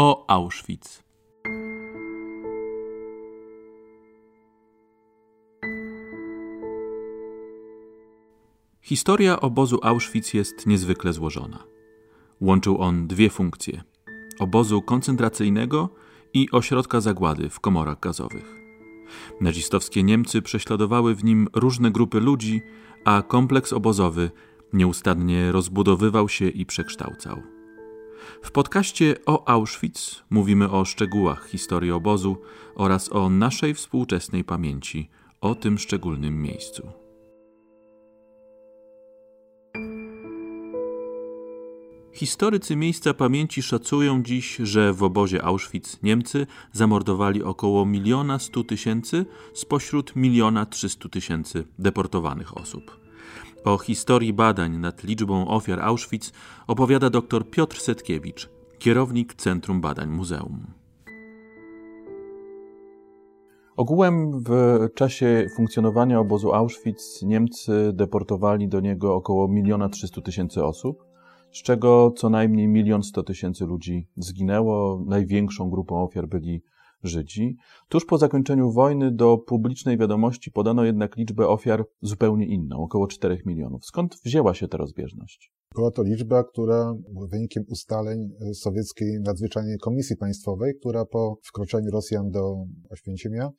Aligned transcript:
o 0.00 0.24
Auschwitz. 0.28 1.02
Historia 8.82 9.40
obozu 9.40 9.78
Auschwitz 9.82 10.34
jest 10.34 10.66
niezwykle 10.66 11.12
złożona. 11.12 11.64
Łączył 12.40 12.82
on 12.82 13.06
dwie 13.06 13.30
funkcje: 13.30 13.82
obozu 14.38 14.82
koncentracyjnego 14.82 15.88
i 16.34 16.50
ośrodka 16.52 17.00
zagłady 17.00 17.50
w 17.50 17.60
komorach 17.60 18.00
gazowych. 18.00 18.54
Nazistowskie 19.40 20.02
Niemcy 20.02 20.42
prześladowały 20.42 21.14
w 21.14 21.24
nim 21.24 21.48
różne 21.54 21.90
grupy 21.90 22.20
ludzi, 22.20 22.62
a 23.04 23.22
kompleks 23.22 23.72
obozowy 23.72 24.30
nieustannie 24.72 25.52
rozbudowywał 25.52 26.28
się 26.28 26.48
i 26.48 26.66
przekształcał. 26.66 27.57
W 28.42 28.50
podcaście 28.50 29.16
o 29.26 29.48
Auschwitz 29.48 30.24
mówimy 30.30 30.70
o 30.70 30.84
szczegółach 30.84 31.48
historii 31.48 31.90
obozu 31.90 32.36
oraz 32.74 33.12
o 33.12 33.30
naszej 33.30 33.74
współczesnej 33.74 34.44
pamięci 34.44 35.08
o 35.40 35.54
tym 35.54 35.78
szczególnym 35.78 36.42
miejscu. 36.42 36.92
Historycy 42.18 42.76
miejsca 42.76 43.14
pamięci 43.14 43.62
szacują 43.62 44.22
dziś, 44.22 44.56
że 44.56 44.92
w 44.92 45.02
obozie 45.02 45.44
Auschwitz 45.44 46.02
Niemcy 46.02 46.46
zamordowali 46.72 47.42
około 47.42 47.86
miliona 47.86 48.38
stu 48.38 48.64
tysięcy 48.64 49.26
spośród 49.54 50.16
miliona 50.16 50.66
trzystu 50.66 51.08
tysięcy 51.08 51.64
deportowanych 51.78 52.56
osób. 52.56 53.07
O 53.68 53.78
historii 53.78 54.32
badań 54.32 54.78
nad 54.78 55.04
liczbą 55.04 55.48
ofiar 55.48 55.80
Auschwitz 55.80 56.32
opowiada 56.66 57.10
dr 57.10 57.50
Piotr 57.50 57.80
Setkiewicz, 57.80 58.50
kierownik 58.78 59.34
Centrum 59.34 59.80
Badań 59.80 60.08
Muzeum. 60.10 60.66
Ogółem 63.76 64.42
w 64.42 64.78
czasie 64.94 65.46
funkcjonowania 65.56 66.20
obozu 66.20 66.52
Auschwitz 66.52 67.22
Niemcy 67.22 67.90
deportowali 67.92 68.68
do 68.68 68.80
niego 68.80 69.14
około 69.14 69.48
miliona 69.48 69.88
trzystu 69.88 70.22
tysięcy 70.22 70.64
osób 70.64 71.04
z 71.52 71.62
czego 71.62 72.12
co 72.16 72.30
najmniej 72.30 72.68
milion 72.68 73.02
sto 73.02 73.22
tysięcy 73.22 73.64
ludzi 73.64 74.08
zginęło. 74.16 75.04
Największą 75.06 75.70
grupą 75.70 76.02
ofiar 76.02 76.28
byli 76.28 76.62
Żydzi. 77.02 77.56
Tuż 77.88 78.06
po 78.06 78.18
zakończeniu 78.18 78.72
wojny 78.72 79.12
do 79.12 79.38
publicznej 79.38 79.98
wiadomości 79.98 80.50
podano 80.50 80.84
jednak 80.84 81.16
liczbę 81.16 81.48
ofiar 81.48 81.84
zupełnie 82.02 82.46
inną, 82.46 82.76
około 82.82 83.06
4 83.06 83.42
milionów. 83.46 83.84
Skąd 83.84 84.16
wzięła 84.24 84.54
się 84.54 84.68
ta 84.68 84.78
rozbieżność? 84.78 85.52
Była 85.74 85.90
to 85.90 86.02
liczba, 86.02 86.44
która 86.44 86.94
wynikiem 87.30 87.64
ustaleń 87.68 88.30
sowieckiej 88.54 89.20
nadzwyczajnej 89.20 89.78
komisji 89.78 90.16
państwowej, 90.16 90.74
która 90.80 91.04
po 91.04 91.38
wkroczeniu 91.44 91.90
Rosjan 91.90 92.30
do 92.30 92.64
Oświęcimia 92.90 93.50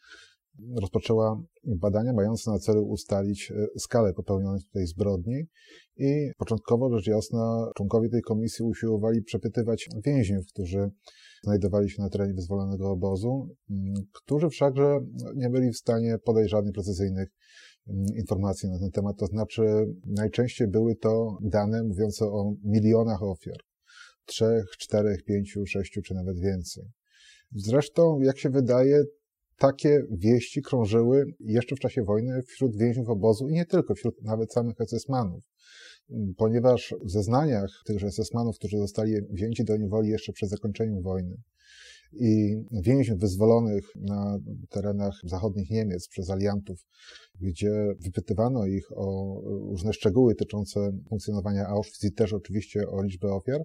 rozpoczęła 0.82 1.42
badania 1.64 2.14
mające 2.14 2.52
na 2.52 2.60
celu 2.60 2.84
ustalić 2.84 3.52
e, 3.52 3.80
skalę 3.80 4.14
popełnionej 4.14 4.62
tutaj 4.62 4.88
zbrodni 4.88 5.48
i 5.98 6.32
początkowo, 6.38 6.98
rzecz 6.98 7.08
jasna, 7.08 7.72
członkowie 7.76 8.10
tej 8.10 8.22
komisji 8.22 8.66
usiłowali 8.66 9.22
przepytywać 9.22 9.90
więźniów, 10.06 10.46
którzy 10.48 10.92
znajdowali 11.44 11.90
się 11.90 12.02
na 12.02 12.10
terenie 12.10 12.34
wyzwolonego 12.34 12.92
obozu, 12.92 13.56
którzy 14.14 14.50
wszakże 14.50 15.00
nie 15.36 15.50
byli 15.50 15.72
w 15.72 15.78
stanie 15.78 16.18
podać 16.26 16.50
żadnych 16.50 16.74
precyzyjnych 16.74 17.30
informacji 18.16 18.70
na 18.70 18.80
ten 18.80 18.92
temat. 18.92 19.18
To 19.18 19.26
znaczy, 19.26 19.62
najczęściej 20.06 20.68
były 20.68 20.96
to 20.96 21.38
dane 21.42 21.84
mówiące 21.84 22.26
o 22.26 22.54
milionach 22.64 23.24
ofiar. 23.24 23.58
Trzech, 24.26 24.66
czterech, 24.80 25.24
pięciu, 25.24 25.66
sześciu, 25.66 26.02
czy 26.02 26.14
nawet 26.14 26.40
więcej. 26.40 26.84
Zresztą, 27.52 28.20
jak 28.22 28.40
się 28.40 28.50
wydaje, 28.50 29.04
takie 29.58 30.02
wieści 30.12 30.62
krążyły 30.62 31.26
jeszcze 31.40 31.76
w 31.76 31.80
czasie 31.80 32.04
wojny 32.04 32.42
wśród 32.42 32.78
więźniów 32.78 33.10
obozu 33.10 33.48
i 33.48 33.54
nie 33.54 33.66
tylko, 33.66 33.96
wśród 33.96 34.22
nawet 34.24 34.54
samych 34.54 34.82
esesmanów. 34.82 35.44
Ponieważ 36.38 36.96
w 37.06 37.12
zeznaniach 37.12 37.70
tychże 37.86 38.08
esesmanów, 38.08 38.56
którzy 38.56 38.78
zostali 38.78 39.14
wzięci 39.30 39.64
do 39.64 39.78
niewoli 39.78 40.10
jeszcze 40.10 40.34
przed 40.34 40.50
zakończeniem 40.50 41.02
wojny, 41.02 41.38
i 42.14 42.58
więźniów 42.72 43.20
wyzwolonych 43.20 43.86
na 43.96 44.40
terenach 44.70 45.22
zachodnich 45.24 45.70
Niemiec 45.70 46.08
przez 46.08 46.30
aliantów, 46.30 46.86
gdzie 47.42 47.94
wypytywano 48.00 48.66
ich 48.66 48.98
o 48.98 49.36
różne 49.70 49.94
szczegóły 49.94 50.34
dotyczące 50.34 50.92
funkcjonowania 51.10 51.68
Auschwitz 51.68 52.04
i 52.04 52.14
też 52.14 52.34
oczywiście 52.34 52.88
o 52.88 53.04
liczbę 53.04 53.28
ofiar, 53.28 53.62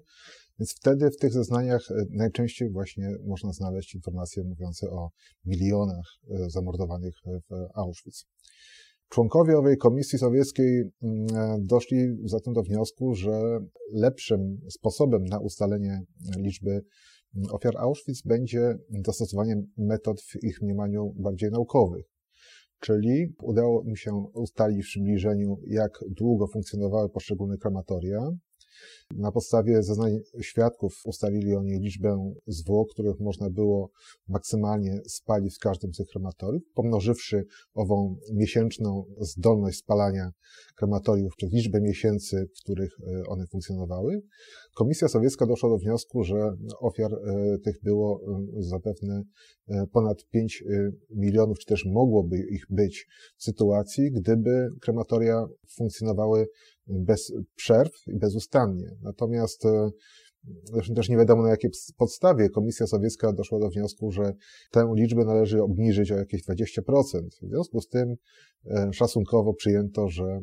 więc 0.59 0.75
wtedy 0.77 1.11
w 1.11 1.17
tych 1.17 1.33
zeznaniach 1.33 1.91
e, 1.91 1.95
najczęściej 2.11 2.71
właśnie 2.71 3.09
można 3.27 3.53
znaleźć 3.53 3.95
informacje 3.95 4.45
mówiące 4.45 4.91
o 4.91 5.11
milionach 5.45 6.07
e, 6.31 6.51
zamordowanych 6.51 7.15
w 7.25 7.55
Auschwitz. 7.75 8.27
Członkowie 9.15 9.59
owej 9.59 9.77
komisji 9.77 10.19
sowieckiej 10.19 10.83
mm, 11.03 11.27
e, 11.37 11.57
doszli 11.61 11.99
zatem 12.25 12.55
do 12.55 12.63
wniosku, 12.63 13.15
że 13.15 13.61
lepszym 13.93 14.61
sposobem 14.71 15.25
na 15.25 15.39
ustalenie 15.39 16.03
liczby 16.39 16.71
mm, 16.71 16.85
ofiar 17.53 17.77
Auschwitz 17.77 18.23
będzie 18.25 18.79
dostosowanie 18.91 19.63
metod 19.79 20.21
w 20.21 20.45
ich 20.45 20.63
mniemaniu 20.63 21.15
bardziej 21.17 21.51
naukowych. 21.51 22.05
Czyli 22.81 23.35
udało 23.43 23.83
im 23.83 23.97
się 23.97 24.13
ustalić 24.35 24.85
w 24.85 24.89
przybliżeniu, 24.89 25.57
jak 25.67 25.99
długo 26.09 26.47
funkcjonowały 26.47 27.09
poszczególne 27.09 27.59
krematoria, 27.59 28.21
na 29.11 29.33
podstawie 29.33 29.83
zeznań 29.83 30.19
świadków 30.41 31.01
ustalili 31.05 31.55
oni 31.55 31.79
liczbę 31.79 32.35
zwłok, 32.47 32.89
których 32.91 33.21
można 33.21 33.51
było 33.51 33.91
maksymalnie 34.29 35.01
spalić 35.07 35.57
w 35.57 35.59
każdym 35.59 35.95
z 35.95 35.97
tych 35.97 36.07
krematoriów, 36.07 36.63
pomnożywszy 36.75 37.45
ową 37.75 38.17
miesięczną 38.33 39.05
zdolność 39.21 39.79
spalania 39.79 40.31
krematoriów 40.77 41.37
przez 41.37 41.53
liczbę 41.53 41.81
miesięcy, 41.81 42.49
w 42.57 42.63
których 42.63 42.97
e, 43.01 43.27
one 43.27 43.47
funkcjonowały. 43.47 44.23
Komisja 44.75 45.09
sowiecka 45.09 45.47
doszła 45.47 45.69
do 45.69 45.79
wniosku, 45.79 46.25
że 46.25 46.57
ofiar 46.81 47.13
e, 47.13 47.59
tych 47.59 47.83
było 47.83 48.21
e, 48.21 48.63
zapewne 48.63 49.23
ponad 49.93 50.25
5 50.31 50.65
milionów, 51.11 51.59
czy 51.59 51.67
też 51.67 51.85
mogłoby 51.85 52.37
ich 52.51 52.67
być 52.71 53.07
w 53.37 53.45
sytuacji, 53.45 54.13
gdyby 54.13 54.69
krematoria 54.81 55.47
funkcjonowały 55.77 56.47
bez 56.87 57.33
przerw 57.55 57.93
i 58.07 58.19
bezustannie. 58.19 58.91
Natomiast 59.03 59.67
e, 59.67 59.91
Zresztą 60.65 60.95
też 60.95 61.09
nie 61.09 61.17
wiadomo 61.17 61.43
na 61.43 61.51
jakiej 61.51 61.71
podstawie 61.97 62.49
Komisja 62.49 62.87
Sowiecka 62.87 63.33
doszła 63.33 63.59
do 63.59 63.69
wniosku, 63.69 64.11
że 64.11 64.33
tę 64.71 64.93
liczbę 64.97 65.25
należy 65.25 65.63
obniżyć 65.63 66.13
o 66.13 66.17
jakieś 66.17 66.43
20%. 66.47 66.81
W 67.43 67.49
związku 67.49 67.81
z 67.81 67.89
tym 67.89 68.15
e, 68.67 68.93
szacunkowo 68.93 69.55
przyjęto, 69.55 70.09
że 70.09 70.41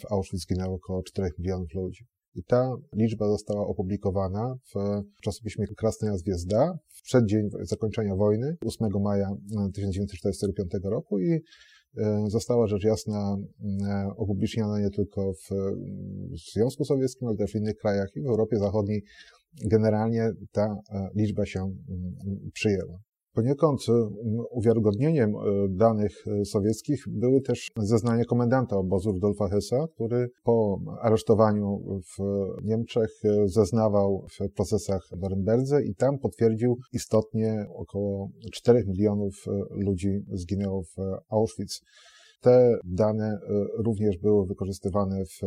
w 0.00 0.12
Auschwitz 0.12 0.42
zginęło 0.42 0.74
około 0.74 1.02
4 1.02 1.30
milionów 1.38 1.74
ludzi. 1.74 2.06
I 2.34 2.44
ta 2.44 2.70
liczba 2.92 3.28
została 3.28 3.66
opublikowana 3.66 4.56
w 4.74 5.02
czasopiśmie 5.22 5.66
Krasna 5.66 6.18
Zwiezda 6.18 6.78
w 6.88 7.02
przeddzień 7.02 7.48
zakończenia 7.60 8.16
wojny, 8.16 8.56
8 8.66 8.88
maja 9.02 9.30
1945 9.74 10.70
roku 10.84 11.18
i 11.18 11.30
E, 11.32 11.40
została 12.26 12.66
rzecz 12.66 12.84
jasna 12.84 13.36
e, 13.88 14.10
opubliczniana 14.16 14.80
nie 14.80 14.90
tylko 14.90 15.32
w 15.32 15.48
Związku 16.52 16.84
Sowieckim, 16.84 17.28
ale 17.28 17.36
też 17.36 17.52
w 17.52 17.54
innych 17.54 17.76
krajach 17.76 18.08
i 18.16 18.22
w 18.22 18.26
Europie 18.26 18.58
Zachodniej. 18.58 19.02
Generalnie 19.64 20.32
ta 20.52 20.76
e, 20.90 21.08
liczba 21.14 21.46
się 21.46 21.76
przyjęła. 22.52 22.98
Poniekąd 23.36 23.80
uwiarygodnieniem 24.50 25.32
danych 25.68 26.24
sowieckich 26.44 27.04
były 27.08 27.40
też 27.40 27.70
zeznania 27.76 28.24
komendanta 28.24 28.76
obozu 28.76 29.12
Rudolfa 29.12 29.48
Hessa, 29.48 29.86
który 29.94 30.30
po 30.44 30.80
aresztowaniu 31.00 31.80
w 32.00 32.22
Niemczech 32.64 33.10
zeznawał 33.44 34.26
w 34.30 34.52
procesach 34.54 35.08
w 35.12 35.20
Norymberdze 35.20 35.84
i 35.84 35.94
tam 35.94 36.18
potwierdził 36.18 36.76
istotnie 36.92 37.66
około 37.74 38.30
4 38.52 38.84
milionów 38.86 39.44
ludzi 39.70 40.24
zginęło 40.32 40.82
w 40.82 40.96
Auschwitz. 41.30 41.80
Te 42.40 42.78
dane 42.84 43.38
również 43.78 44.18
były 44.18 44.46
wykorzystywane 44.46 45.24
w 45.24 45.40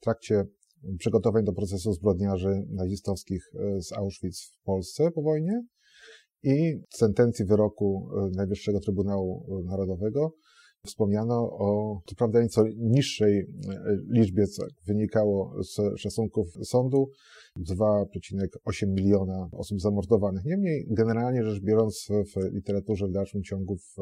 trakcie 0.00 0.44
przygotowań 0.98 1.44
do 1.44 1.52
procesu 1.52 1.92
zbrodniarzy 1.92 2.66
nazistowskich 2.70 3.50
z 3.78 3.92
Auschwitz 3.92 4.56
w 4.60 4.64
Polsce 4.64 5.10
po 5.10 5.22
wojnie 5.22 5.62
i 6.46 6.80
w 6.90 6.96
sentencji 6.96 7.44
wyroku 7.44 8.08
e, 8.16 8.36
Najwyższego 8.36 8.80
Trybunału 8.80 9.46
e, 9.48 9.64
Narodowego 9.64 10.32
wspomniano 10.86 11.34
o, 11.52 12.00
co 12.06 12.14
prawda, 12.14 12.42
nieco 12.42 12.64
niższej 12.76 13.38
e, 13.38 13.44
liczbie, 14.10 14.46
co 14.46 14.62
wynikało 14.86 15.62
z 15.62 16.00
szacunków 16.00 16.46
sądu, 16.62 17.10
2,8 17.58 18.86
miliona 18.86 19.48
osób 19.52 19.80
zamordowanych. 19.80 20.44
Niemniej, 20.44 20.86
generalnie 20.90 21.44
rzecz 21.44 21.62
biorąc, 21.62 22.08
w 22.10 22.54
literaturze 22.54 23.06
w 23.06 23.12
dalszym 23.12 23.42
ciągu 23.42 23.76
w, 23.76 23.96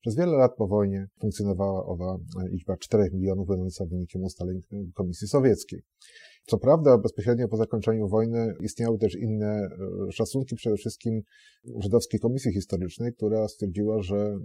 przez 0.00 0.16
wiele 0.16 0.32
lat 0.32 0.52
po 0.56 0.66
wojnie 0.66 1.06
funkcjonowała 1.20 1.86
owa 1.86 2.18
liczba 2.50 2.76
4 2.76 3.10
milionów, 3.12 3.48
będąca 3.48 3.84
wynikiem 3.84 4.22
ustaleń 4.22 4.60
Komisji 4.94 5.28
Sowieckiej. 5.28 5.82
Co 6.50 6.58
prawda, 6.58 6.98
bezpośrednio 6.98 7.48
po 7.48 7.56
zakończeniu 7.56 8.08
wojny 8.08 8.54
istniały 8.60 8.98
też 8.98 9.14
inne 9.14 9.68
e, 10.08 10.12
szacunki, 10.12 10.56
przede 10.56 10.76
wszystkim 10.76 11.22
Żydowskiej 11.82 12.20
Komisji 12.20 12.52
Historycznej, 12.52 13.12
która 13.12 13.48
stwierdziła, 13.48 14.02
że 14.02 14.16
mm, 14.16 14.40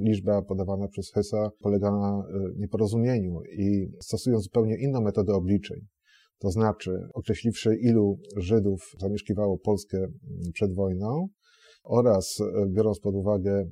liczba 0.00 0.42
podawana 0.42 0.88
przez 0.88 1.12
Hesa 1.12 1.50
polega 1.58 1.90
na 1.90 2.24
e, 2.28 2.58
nieporozumieniu 2.58 3.40
i 3.58 3.92
stosując 4.02 4.44
zupełnie 4.44 4.76
inną 4.78 5.00
metodę 5.00 5.32
obliczeń, 5.34 5.80
to 6.38 6.50
znaczy 6.50 6.90
określiwszy, 7.14 7.76
ilu 7.76 8.18
Żydów 8.36 8.80
zamieszkiwało 9.00 9.58
Polskę 9.58 9.98
mm, 9.98 10.12
przed 10.54 10.74
wojną, 10.74 11.28
oraz 11.84 12.38
e, 12.40 12.66
biorąc 12.68 13.00
pod 13.00 13.14
uwagę 13.14 13.64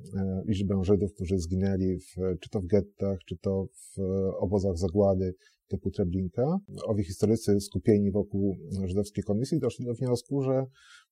liczbę 0.45 0.83
Żydów, 0.83 1.13
którzy 1.13 1.37
zginęli 1.37 1.97
w, 1.99 2.39
czy 2.39 2.49
to 2.49 2.59
w 2.59 2.65
gettach, 2.65 3.17
czy 3.27 3.37
to 3.37 3.65
w 3.65 4.01
obozach 4.39 4.77
zagłady 4.77 5.33
typu 5.69 5.91
Treblinka. 5.91 6.57
Owi 6.85 7.03
historycy 7.03 7.59
skupieni 7.59 8.11
wokół 8.11 8.57
żydowskiej 8.85 9.23
komisji 9.23 9.59
doszli 9.59 9.85
do 9.85 9.93
wniosku, 9.93 10.41
że 10.41 10.65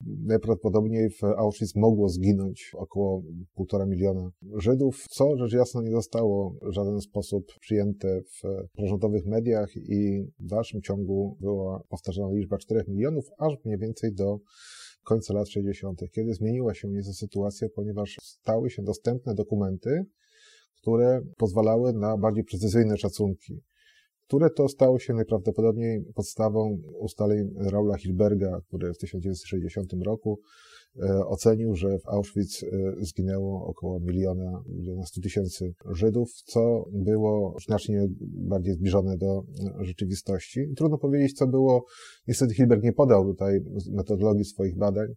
najprawdopodobniej 0.05 1.09
w 1.09 1.23
Auschwitz 1.23 1.75
mogło 1.75 2.09
zginąć 2.09 2.71
około 2.77 3.23
półtora 3.53 3.85
miliona 3.85 4.31
Żydów, 4.57 5.05
co 5.09 5.37
rzecz 5.37 5.53
jasna 5.53 5.81
nie 5.81 5.91
zostało 5.91 6.55
w 6.61 6.71
żaden 6.71 7.01
sposób 7.01 7.45
przyjęte 7.59 8.21
w 8.21 8.67
prorządowych 8.73 9.25
mediach 9.25 9.75
i 9.75 10.27
w 10.39 10.45
dalszym 10.45 10.81
ciągu 10.81 11.37
była 11.39 11.83
powtarzana 11.89 12.33
liczba 12.33 12.57
4 12.57 12.83
milionów, 12.87 13.25
aż 13.37 13.53
mniej 13.65 13.77
więcej 13.77 14.13
do 14.13 14.39
końca 15.03 15.33
lat 15.33 15.49
60., 15.49 16.01
kiedy 16.11 16.33
zmieniła 16.33 16.73
się 16.73 16.87
nieco 16.87 17.13
sytuacja, 17.13 17.67
ponieważ 17.75 18.17
stały 18.23 18.69
się 18.69 18.83
dostępne 18.83 19.35
dokumenty, 19.35 20.05
które 20.81 21.21
pozwalały 21.37 21.93
na 21.93 22.17
bardziej 22.17 22.43
precyzyjne 22.43 22.97
szacunki, 22.97 23.61
które 24.27 24.49
to 24.49 24.67
stało 24.67 24.99
się 24.99 25.13
najprawdopodobniej 25.13 26.05
podstawą 26.15 26.81
ustaleń 26.99 27.53
Raula 27.71 27.97
Hilberga, 27.97 28.61
który 28.67 28.93
w 28.93 28.97
1960 28.97 29.93
roku 30.05 30.39
E, 31.03 31.25
ocenił, 31.25 31.75
że 31.75 31.99
w 31.99 32.07
Auschwitz 32.07 32.63
e, 32.63 32.67
zginęło 32.99 33.65
około 33.65 33.99
miliona, 33.99 34.63
miliona 34.69 35.05
stu 35.05 35.21
tysięcy 35.21 35.73
Żydów, 35.91 36.31
co 36.45 36.85
było 36.91 37.55
znacznie 37.65 38.07
bardziej 38.21 38.73
zbliżone 38.73 39.17
do 39.17 39.43
e, 39.81 39.85
rzeczywistości. 39.85 40.59
Trudno 40.77 40.97
powiedzieć, 40.97 41.37
co 41.37 41.47
było. 41.47 41.85
Niestety 42.27 42.53
Hilberg 42.53 42.83
nie 42.83 42.93
podał 42.93 43.25
tutaj 43.25 43.59
metodologii 43.91 44.45
swoich 44.45 44.77
badań. 44.77 45.07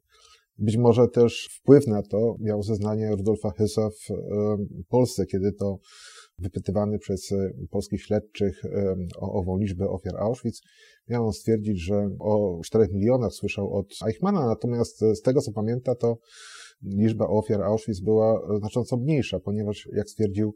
Być 0.59 0.77
może 0.77 1.09
też 1.09 1.49
wpływ 1.61 1.87
na 1.87 2.03
to 2.03 2.37
miało 2.41 2.63
zeznanie 2.63 3.11
Rudolfa 3.17 3.51
Hyssa 3.51 3.89
w 3.91 4.09
Polsce, 4.89 5.27
kiedy 5.27 5.53
to 5.53 5.79
wypytywany 6.41 6.99
przez 6.99 7.33
e, 7.33 7.51
polskich 7.71 8.03
śledczych 8.03 8.65
e, 8.65 8.97
o 9.19 9.33
ową 9.33 9.59
liczbę 9.59 9.89
ofiar 9.89 10.17
Auschwitz, 10.17 10.61
miał 11.09 11.27
on 11.27 11.33
stwierdzić, 11.33 11.81
że 11.81 12.11
o 12.19 12.61
4 12.65 12.89
milionach 12.93 13.33
słyszał 13.33 13.75
od 13.75 13.87
Eichmana, 14.07 14.47
natomiast 14.47 15.03
e, 15.03 15.15
z 15.15 15.23
tego 15.23 15.41
co 15.41 15.53
pamięta, 15.53 15.95
to 15.95 16.19
liczba 16.83 17.27
ofiar 17.27 17.63
Auschwitz 17.63 18.01
była 18.05 18.59
znacząco 18.59 18.97
mniejsza, 18.97 19.41
ponieważ, 19.41 19.89
jak 19.93 20.11
stwierdził, 20.11 20.55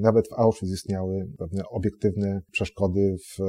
nawet 0.00 0.28
w 0.28 0.32
Auschwitz 0.32 0.70
istniały 0.72 1.28
pewne 1.38 1.62
obiektywne 1.68 2.42
przeszkody 2.52 3.16
w 3.18 3.42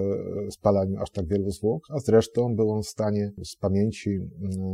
spalaniu 0.54 1.00
aż 1.00 1.12
tak 1.12 1.28
wielu 1.28 1.52
zwłok, 1.52 1.84
a 1.90 2.00
zresztą 2.00 2.56
był 2.56 2.72
on 2.72 2.84
w 2.84 2.88
stanie 2.88 3.32
z 3.44 3.56
pamięci 3.56 4.20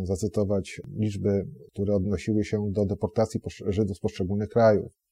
zacytować 0.03 0.81
liczby, 0.95 1.47
które 1.74 1.95
odnosiły 1.95 2.44
się 2.44 2.71
do 2.71 2.85
deportacji 2.85 3.39
Żydów 3.68 3.97
z 3.97 4.00
poszczególnych 4.00 4.50
krajów. 4.50 5.06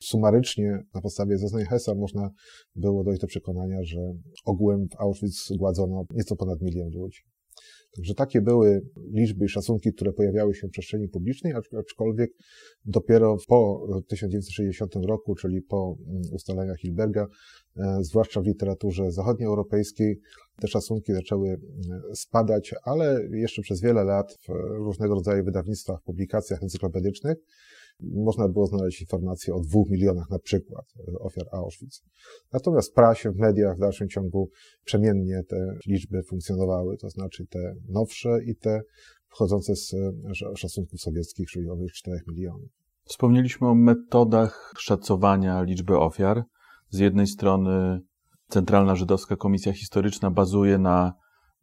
Sumarycznie, 0.00 0.82
na 0.94 1.00
podstawie 1.00 1.38
zeznań 1.38 1.64
Hessa, 1.64 1.94
można 1.94 2.30
było 2.74 3.04
dojść 3.04 3.20
do 3.20 3.26
przekonania, 3.26 3.82
że 3.82 4.00
ogółem 4.44 4.88
w 4.88 5.00
Auschwitz 5.00 5.48
zgładzono 5.48 6.04
nieco 6.10 6.36
ponad 6.36 6.62
milion 6.62 6.90
ludzi. 6.90 7.22
Także 7.96 8.14
takie 8.14 8.40
były 8.40 8.80
liczby 9.12 9.44
i 9.44 9.48
szacunki, 9.48 9.92
które 9.92 10.12
pojawiały 10.12 10.54
się 10.54 10.68
w 10.68 10.70
przestrzeni 10.70 11.08
publicznej, 11.08 11.52
aczkolwiek 11.78 12.30
dopiero 12.84 13.36
po 13.48 13.86
1960 14.08 14.94
roku, 15.06 15.34
czyli 15.34 15.62
po 15.62 15.96
mm, 16.06 16.22
ustaleniach 16.32 16.78
Hilberga, 16.78 17.26
e, 17.76 17.98
zwłaszcza 18.00 18.40
w 18.40 18.46
literaturze 18.46 19.12
zachodnioeuropejskiej, 19.12 20.20
te 20.60 20.68
szacunki 20.68 21.12
zaczęły 21.12 21.48
mm, 21.48 22.02
spadać, 22.14 22.74
ale 22.82 23.28
jeszcze 23.32 23.62
przez 23.62 23.80
wiele 23.80 24.04
lat 24.04 24.38
w 24.48 24.48
różnego 24.78 25.14
rodzaju 25.14 25.44
wydawnictwach, 25.44 26.02
publikacjach 26.02 26.62
encyklopedycznych 26.62 27.36
można 28.00 28.48
było 28.48 28.66
znaleźć 28.66 29.00
informacje 29.00 29.54
o 29.54 29.60
dwóch 29.60 29.90
milionach 29.90 30.30
na 30.30 30.38
przykład 30.38 30.84
e, 31.08 31.18
ofiar 31.18 31.46
Auschwitz. 31.52 32.02
Natomiast 32.52 32.90
w 32.90 32.94
prasie, 32.94 33.30
w 33.30 33.36
mediach 33.36 33.76
w 33.76 33.80
dalszym 33.80 34.08
ciągu 34.08 34.50
przemiennie 34.84 35.42
te 35.48 35.78
liczby 35.86 36.22
funkcjonowały, 36.22 36.96
to 36.96 37.10
znaczy 37.10 37.46
te 37.46 37.74
nowsze 37.88 38.44
i 38.44 38.56
te 38.56 38.80
wchodzące 39.28 39.76
z 39.76 39.94
e, 39.94 40.56
szacunków 40.56 41.00
sowieckich, 41.00 41.48
czyli 41.50 41.68
owych 41.68 41.92
4 41.92 42.20
milionów. 42.28 42.70
Wspomnieliśmy 43.04 43.68
o 43.68 43.74
metodach 43.74 44.72
szacowania 44.78 45.62
liczby 45.62 45.98
ofiar. 45.98 46.44
Z 46.90 46.98
jednej 46.98 47.26
strony 47.26 48.00
Centralna 48.48 48.96
Żydowska 48.96 49.36
Komisja 49.36 49.72
Historyczna 49.72 50.30
bazuje 50.30 50.78
na 50.78 51.12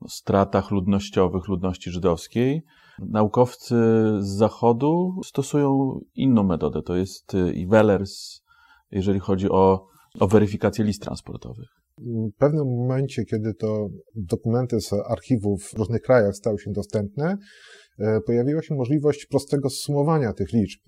stratach 0.08 0.72
ludnościowych 0.72 1.48
ludności 1.48 1.92
żydowskiej, 1.92 2.64
Naukowcy 3.00 3.76
z 4.20 4.28
zachodu 4.28 5.22
stosują 5.26 6.00
inną 6.16 6.44
metodę, 6.44 6.82
to 6.82 6.96
jest 6.96 7.34
y, 7.34 7.54
i 7.54 7.68
Wellers, 7.68 8.42
jeżeli 8.92 9.20
chodzi 9.20 9.50
o, 9.50 9.88
o 10.20 10.28
weryfikację 10.28 10.86
list 10.86 11.02
transportowych. 11.02 11.68
W 11.98 12.38
pewnym 12.38 12.66
momencie, 12.66 13.26
kiedy 13.26 13.54
to 13.54 13.90
dokumenty 14.16 14.82
z 14.82 14.94
archiwów 14.94 15.64
w 15.64 15.74
różnych 15.74 16.02
krajach 16.02 16.36
stały 16.36 16.60
się 16.60 16.72
dostępne, 16.72 17.38
e, 18.00 18.20
pojawiła 18.26 18.62
się 18.62 18.76
możliwość 18.76 19.26
prostego 19.26 19.70
sumowania 19.70 20.34
tych 20.34 20.54
liczb. 20.54 20.82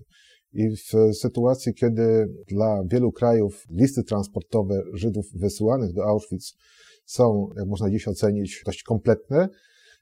I 0.52 0.68
w 0.70 1.14
sytuacji, 1.14 1.74
kiedy 1.74 2.26
dla 2.48 2.82
wielu 2.86 3.12
krajów 3.12 3.64
listy 3.70 4.04
transportowe 4.04 4.82
Żydów 4.94 5.26
wysyłanych 5.34 5.92
do 5.92 6.04
Auschwitz 6.04 6.56
są, 7.04 7.48
jak 7.56 7.66
można 7.66 7.90
dziś 7.90 8.08
ocenić, 8.08 8.62
dość 8.66 8.82
kompletne, 8.82 9.48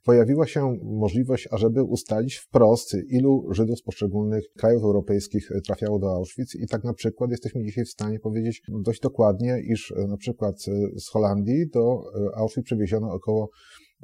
pojawiła 0.06 0.46
się 0.46 0.76
możliwość, 0.82 1.48
ażeby 1.50 1.82
ustalić 1.82 2.36
wprost, 2.36 2.96
ilu 3.08 3.46
Żydów 3.50 3.78
z 3.78 3.82
poszczególnych 3.82 4.44
krajów 4.56 4.82
europejskich 4.82 5.48
trafiało 5.66 5.98
do 5.98 6.14
Auschwitz 6.14 6.54
i 6.54 6.66
tak 6.66 6.84
na 6.84 6.94
przykład 6.94 7.30
jesteśmy 7.30 7.64
dzisiaj 7.64 7.84
w 7.84 7.88
stanie 7.88 8.18
powiedzieć 8.18 8.62
dość 8.68 9.00
dokładnie, 9.00 9.60
iż 9.72 9.92
e, 9.92 10.06
na 10.06 10.16
przykład 10.16 10.54
e, 10.68 11.00
z 11.00 11.08
Holandii 11.08 11.68
do 11.68 11.80
e, 11.80 12.36
Auschwitz 12.36 12.64
przewieziono 12.64 13.12
około 13.12 13.50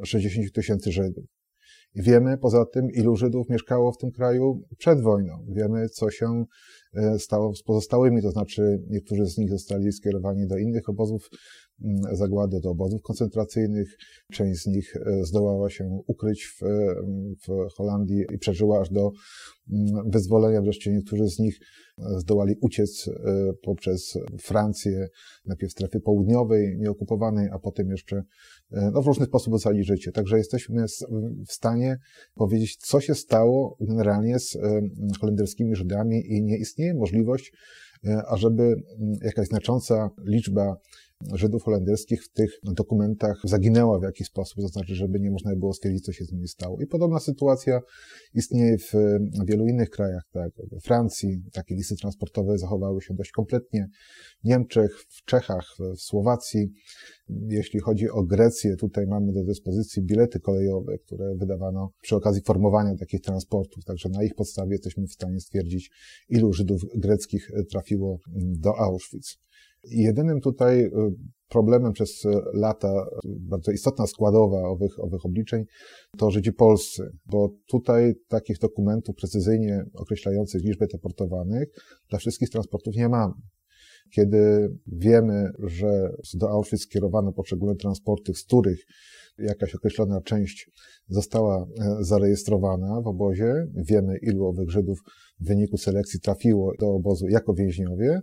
60 0.04 0.52
tysięcy 0.52 0.92
Żydów. 0.92 1.24
Wiemy 1.94 2.38
poza 2.38 2.64
tym, 2.66 2.90
ilu 2.90 3.16
Żydów 3.16 3.48
mieszkało 3.48 3.92
w 3.92 3.98
tym 3.98 4.10
kraju 4.10 4.62
przed 4.78 5.00
wojną. 5.00 5.46
Wiemy, 5.48 5.88
co 5.88 6.10
się 6.10 6.44
stało 7.18 7.54
z 7.54 7.62
pozostałymi, 7.62 8.22
to 8.22 8.30
znaczy 8.30 8.82
niektórzy 8.90 9.26
z 9.26 9.38
nich 9.38 9.50
zostali 9.50 9.92
skierowani 9.92 10.46
do 10.46 10.56
innych 10.56 10.88
obozów 10.88 11.28
zagłady 12.12 12.60
do 12.60 12.70
obozów 12.70 13.02
koncentracyjnych. 13.02 13.96
Część 14.32 14.62
z 14.62 14.66
nich 14.66 14.96
e, 14.96 15.24
zdołała 15.24 15.70
się 15.70 16.00
ukryć 16.06 16.44
w, 16.44 16.62
w 17.46 17.76
Holandii 17.76 18.24
i 18.34 18.38
przeżyła 18.38 18.80
aż 18.80 18.90
do 18.90 19.10
wyzwolenia. 20.06 20.62
Wreszcie 20.62 20.92
niektórzy 20.92 21.28
z 21.28 21.38
nich 21.38 21.58
e, 21.98 22.20
zdołali 22.20 22.54
uciec 22.60 23.08
e, 23.08 23.12
poprzez 23.62 24.18
Francję, 24.40 25.08
najpierw 25.46 25.72
strefy 25.72 26.00
południowej, 26.00 26.76
nieokupowanej, 26.78 27.48
a 27.52 27.58
potem 27.58 27.90
jeszcze 27.90 28.22
no, 28.70 29.02
w 29.02 29.06
różny 29.06 29.26
sposób 29.26 29.54
ocalić 29.54 29.86
życie. 29.86 30.12
Także 30.12 30.38
jesteśmy 30.38 30.84
w 31.48 31.52
stanie 31.52 31.98
powiedzieć, 32.34 32.76
co 32.76 33.00
się 33.00 33.14
stało 33.14 33.76
generalnie 33.80 34.38
z 34.38 34.58
holenderskimi 35.20 35.76
Żydami 35.76 36.22
i 36.26 36.42
nie 36.42 36.58
istnieje 36.58 36.94
możliwość, 36.94 37.52
ażeby 38.28 38.74
jakaś 39.22 39.46
znacząca 39.46 40.10
liczba 40.26 40.76
Żydów 41.34 41.62
holenderskich 41.62 42.24
w 42.24 42.32
tych 42.32 42.58
dokumentach 42.62 43.40
zaginęła 43.44 43.98
w 43.98 44.02
jakiś 44.02 44.26
sposób, 44.26 44.56
to 44.56 44.68
znaczy, 44.68 44.94
żeby 44.94 45.20
nie 45.20 45.30
można 45.30 45.56
było 45.56 45.72
stwierdzić, 45.72 46.04
co 46.04 46.12
się 46.12 46.24
z 46.24 46.32
nimi 46.32 46.48
stało. 46.48 46.80
I 46.80 46.86
podobna 46.86 47.20
sytuacja 47.20 47.80
istnieje 48.34 48.78
w 48.78 48.92
wielu 49.46 49.66
innych 49.66 49.90
krajach, 49.90 50.22
tak, 50.32 50.52
we 50.70 50.80
Francji 50.80 51.42
takie 51.52 51.74
listy 51.74 51.96
transportowe 51.96 52.58
zachowały 52.58 53.02
się 53.02 53.14
dość 53.14 53.30
kompletnie, 53.30 53.88
w 54.44 54.48
Niemczech, 54.48 54.90
w 55.08 55.24
Czechach, 55.24 55.66
w 55.96 56.00
Słowacji. 56.00 56.72
Jeśli 57.48 57.80
chodzi 57.80 58.10
o 58.10 58.22
Grecję, 58.22 58.76
tutaj 58.76 59.06
mamy 59.06 59.32
do 59.32 59.44
dyspozycji 59.44 60.02
bilety 60.02 60.40
kolejowe, 60.40 60.98
które 60.98 61.34
wydawano 61.36 61.92
przy 62.02 62.16
okazji 62.16 62.42
formowania 62.42 62.96
takich 62.96 63.20
transportów, 63.20 63.84
także 63.84 64.08
na 64.08 64.22
ich 64.22 64.34
podstawie 64.34 64.72
jesteśmy 64.72 65.06
w 65.06 65.12
stanie 65.12 65.40
stwierdzić, 65.40 65.90
ilu 66.28 66.52
Żydów 66.52 66.82
greckich 66.96 67.50
trafiło 67.70 68.18
do 68.36 68.78
Auschwitz. 68.78 69.38
Jedynym 69.84 70.40
tutaj 70.40 70.84
y, 70.84 70.90
problemem 71.48 71.92
przez 71.92 72.22
lata, 72.54 73.06
bardzo 73.24 73.72
istotna 73.72 74.06
składowa 74.06 74.68
owych, 74.68 75.04
owych 75.04 75.26
obliczeń, 75.26 75.64
to 76.18 76.30
Żydzi 76.30 76.52
polscy, 76.52 77.10
bo 77.26 77.50
tutaj 77.68 78.14
takich 78.28 78.58
dokumentów 78.58 79.16
precyzyjnie 79.16 79.84
określających 79.94 80.62
liczbę 80.62 80.86
deportowanych 80.92 81.68
dla 82.10 82.18
wszystkich 82.18 82.50
transportów 82.50 82.96
nie 82.96 83.08
mamy. 83.08 83.34
kiedy 84.14 84.68
wiemy, 84.86 85.50
że 85.58 86.10
do 86.34 86.50
Auschwitz 86.50 86.82
skierowano 86.82 87.32
poszczególne 87.32 87.76
transporty, 87.76 88.34
z 88.34 88.44
których 88.44 88.84
jakaś 89.38 89.74
określona 89.74 90.20
część 90.20 90.70
została 91.08 91.66
e, 91.80 91.96
zarejestrowana 92.00 93.00
w 93.00 93.06
obozie, 93.06 93.66
wiemy 93.74 94.18
ilu 94.22 94.46
owych 94.46 94.70
Żydów 94.70 94.98
w 95.40 95.46
wyniku 95.46 95.76
selekcji 95.76 96.20
trafiło 96.20 96.72
do 96.80 96.88
obozu 96.88 97.26
jako 97.28 97.54
więźniowie, 97.54 98.20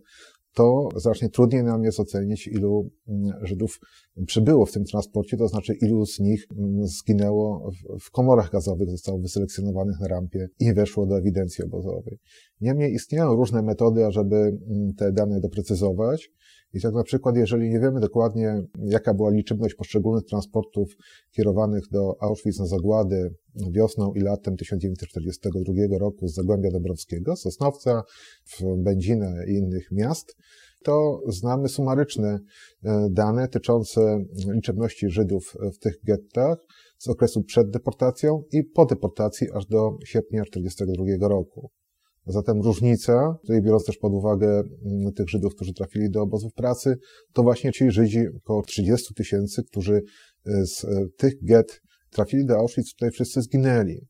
to 0.54 0.90
znacznie 0.96 1.30
trudniej 1.30 1.64
nam 1.64 1.84
jest 1.84 2.00
ocenić, 2.00 2.48
ilu 2.48 2.90
mm, 3.08 3.46
Żydów 3.46 3.80
przybyło 4.26 4.66
w 4.66 4.72
tym 4.72 4.86
transporcie, 4.86 5.38
to 5.38 5.48
znaczy 5.48 5.74
ilu 5.82 6.06
z 6.06 6.20
nich 6.20 6.48
mm, 6.58 6.88
zginęło 6.88 7.72
w 8.02 8.12
komorach 8.12 8.52
gazowych, 8.52 8.90
zostało 8.90 9.20
wyselekcjonowanych 9.20 10.00
na 10.00 10.08
rampie 10.08 10.48
i 10.60 10.74
weszło 10.74 11.06
do 11.06 11.18
ewidencji 11.18 11.64
obozowej. 11.64 12.20
Niemniej 12.62 12.94
istnieją 12.94 13.36
różne 13.36 13.62
metody, 13.62 14.06
ażeby 14.06 14.36
mm, 14.36 14.94
te 14.98 15.12
dane 15.12 15.40
doprecyzować. 15.40 16.32
I 16.74 16.82
tak 16.82 16.94
na 16.94 17.04
przykład, 17.04 17.38
jeżeli 17.38 17.70
nie 17.70 17.80
wiemy 17.80 18.00
dokładnie, 18.00 18.62
jaka 18.80 19.14
była 19.14 19.30
liczebność 19.30 19.76
poszczególnych 19.76 20.26
transportów 20.26 20.96
kierowanych 21.32 21.84
do 21.92 22.16
Auschwitz 22.22 22.60
na 22.60 22.66
zagłady 22.66 23.36
wiosną 23.72 24.14
i 24.14 24.20
latem 24.20 24.58
1942 24.58 25.98
roku 26.00 26.28
z 26.28 26.34
Zagłębia 26.34 26.72
Dąbrowskiego, 26.72 27.36
Sosnowca, 27.36 28.04
Będzina 28.78 29.46
i 29.48 29.52
innych 29.52 29.92
miast, 29.92 30.36
to 30.84 31.22
znamy 31.28 31.70
sumaryczne 31.70 32.40
e, 32.84 33.08
dane 33.12 33.42
dotyczące 33.42 34.26
liczebności 34.54 35.10
Żydów 35.10 35.56
w 35.74 35.80
tych 35.80 35.96
gettach 36.04 36.58
z 36.98 37.08
okresu 37.08 37.44
przed 37.44 37.70
deportacją 37.70 38.44
i 38.52 38.64
po 38.64 38.86
deportacji 38.86 39.48
aż 39.54 39.66
do 39.66 39.98
sierpnia 40.06 40.44
1942 40.44 41.28
roku. 41.28 41.70
Zatem 42.26 42.62
różnica, 42.62 43.38
tutaj 43.42 43.62
biorąc 43.62 43.86
też 43.86 43.98
pod 43.98 44.14
uwagę 44.14 44.64
mm, 44.86 45.14
tych 45.14 45.30
Żydów, 45.30 45.56
którzy 45.56 45.74
trafili 45.74 46.10
do 46.10 46.22
obozów 46.22 46.54
pracy, 46.54 46.96
to 47.34 47.44
właśnie 47.44 47.72
ci 47.72 47.92
Żydzi, 47.92 48.28
około 48.38 48.62
30 48.62 49.14
tysięcy, 49.14 49.64
którzy 49.64 50.02
e, 50.46 50.66
z 50.66 50.84
e, 50.84 51.06
tych 51.18 51.34
get 51.44 51.82
trafili 52.10 52.46
do 52.46 52.58
Auschwitz, 52.58 52.94
tutaj 52.94 53.12
wszyscy 53.12 53.42
zginęli. 53.42 54.08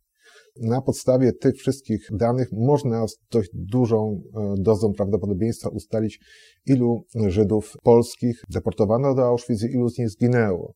Na 0.61 0.81
podstawie 0.81 1.33
tych 1.33 1.55
wszystkich 1.55 2.07
danych 2.11 2.49
można 2.51 3.07
z 3.07 3.17
dość 3.31 3.49
dużą 3.53 4.21
e, 4.35 4.53
dozą 4.57 4.93
prawdopodobieństwa 4.93 5.69
ustalić, 5.69 6.19
ilu 6.65 7.05
Żydów 7.27 7.73
polskich 7.83 8.43
deportowano 8.49 9.15
do 9.15 9.25
Auschwitz 9.25 9.63
i 9.63 9.73
ilu 9.73 9.89
z 9.89 9.97
nich 9.97 10.09
zginęło. 10.09 10.73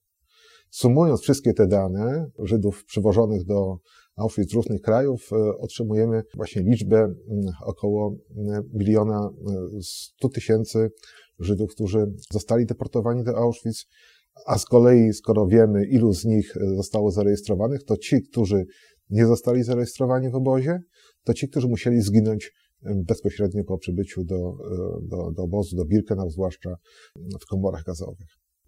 Sumując 0.69 1.21
wszystkie 1.21 1.53
te 1.53 1.67
dane 1.67 2.25
Żydów 2.39 2.85
przywożonych 2.85 3.43
do 3.45 3.77
Auschwitz 4.15 4.49
z 4.49 4.53
różnych 4.53 4.81
krajów, 4.81 5.29
e, 5.31 5.57
otrzymujemy 5.57 6.23
właśnie 6.35 6.61
liczbę 6.61 6.97
mm, 6.97 7.15
około 7.65 8.15
mm, 8.37 8.63
miliona 8.73 9.29
e, 9.29 9.81
stu 9.81 10.29
tysięcy 10.29 10.89
Żydów, 11.39 11.71
którzy 11.71 12.05
zostali 12.31 12.65
deportowani 12.65 13.23
do 13.23 13.37
Auschwitz, 13.37 13.85
a 14.45 14.57
z 14.57 14.65
kolei, 14.65 15.13
skoro 15.13 15.47
wiemy, 15.47 15.87
ilu 15.87 16.13
z 16.13 16.25
nich 16.25 16.57
e, 16.57 16.75
zostało 16.75 17.11
zarejestrowanych, 17.11 17.83
to 17.83 17.97
ci, 17.97 18.21
którzy 18.21 18.65
nie 19.09 19.25
zostali 19.25 19.63
zarejestrowani 19.63 20.29
w 20.29 20.35
obozie, 20.35 20.79
to 21.23 21.33
ci, 21.33 21.49
którzy 21.49 21.67
musieli 21.67 22.01
zginąć 22.01 22.51
bezpośrednio 22.95 23.63
po 23.63 23.77
przybyciu 23.77 24.23
do, 24.23 24.53
do, 25.01 25.31
do 25.31 25.43
obozu, 25.43 25.75
do 25.75 25.85
Birkenau, 25.85 26.29
zwłaszcza 26.29 26.75
w 27.41 27.45
komorach 27.45 27.83
gazowych. 27.83 28.27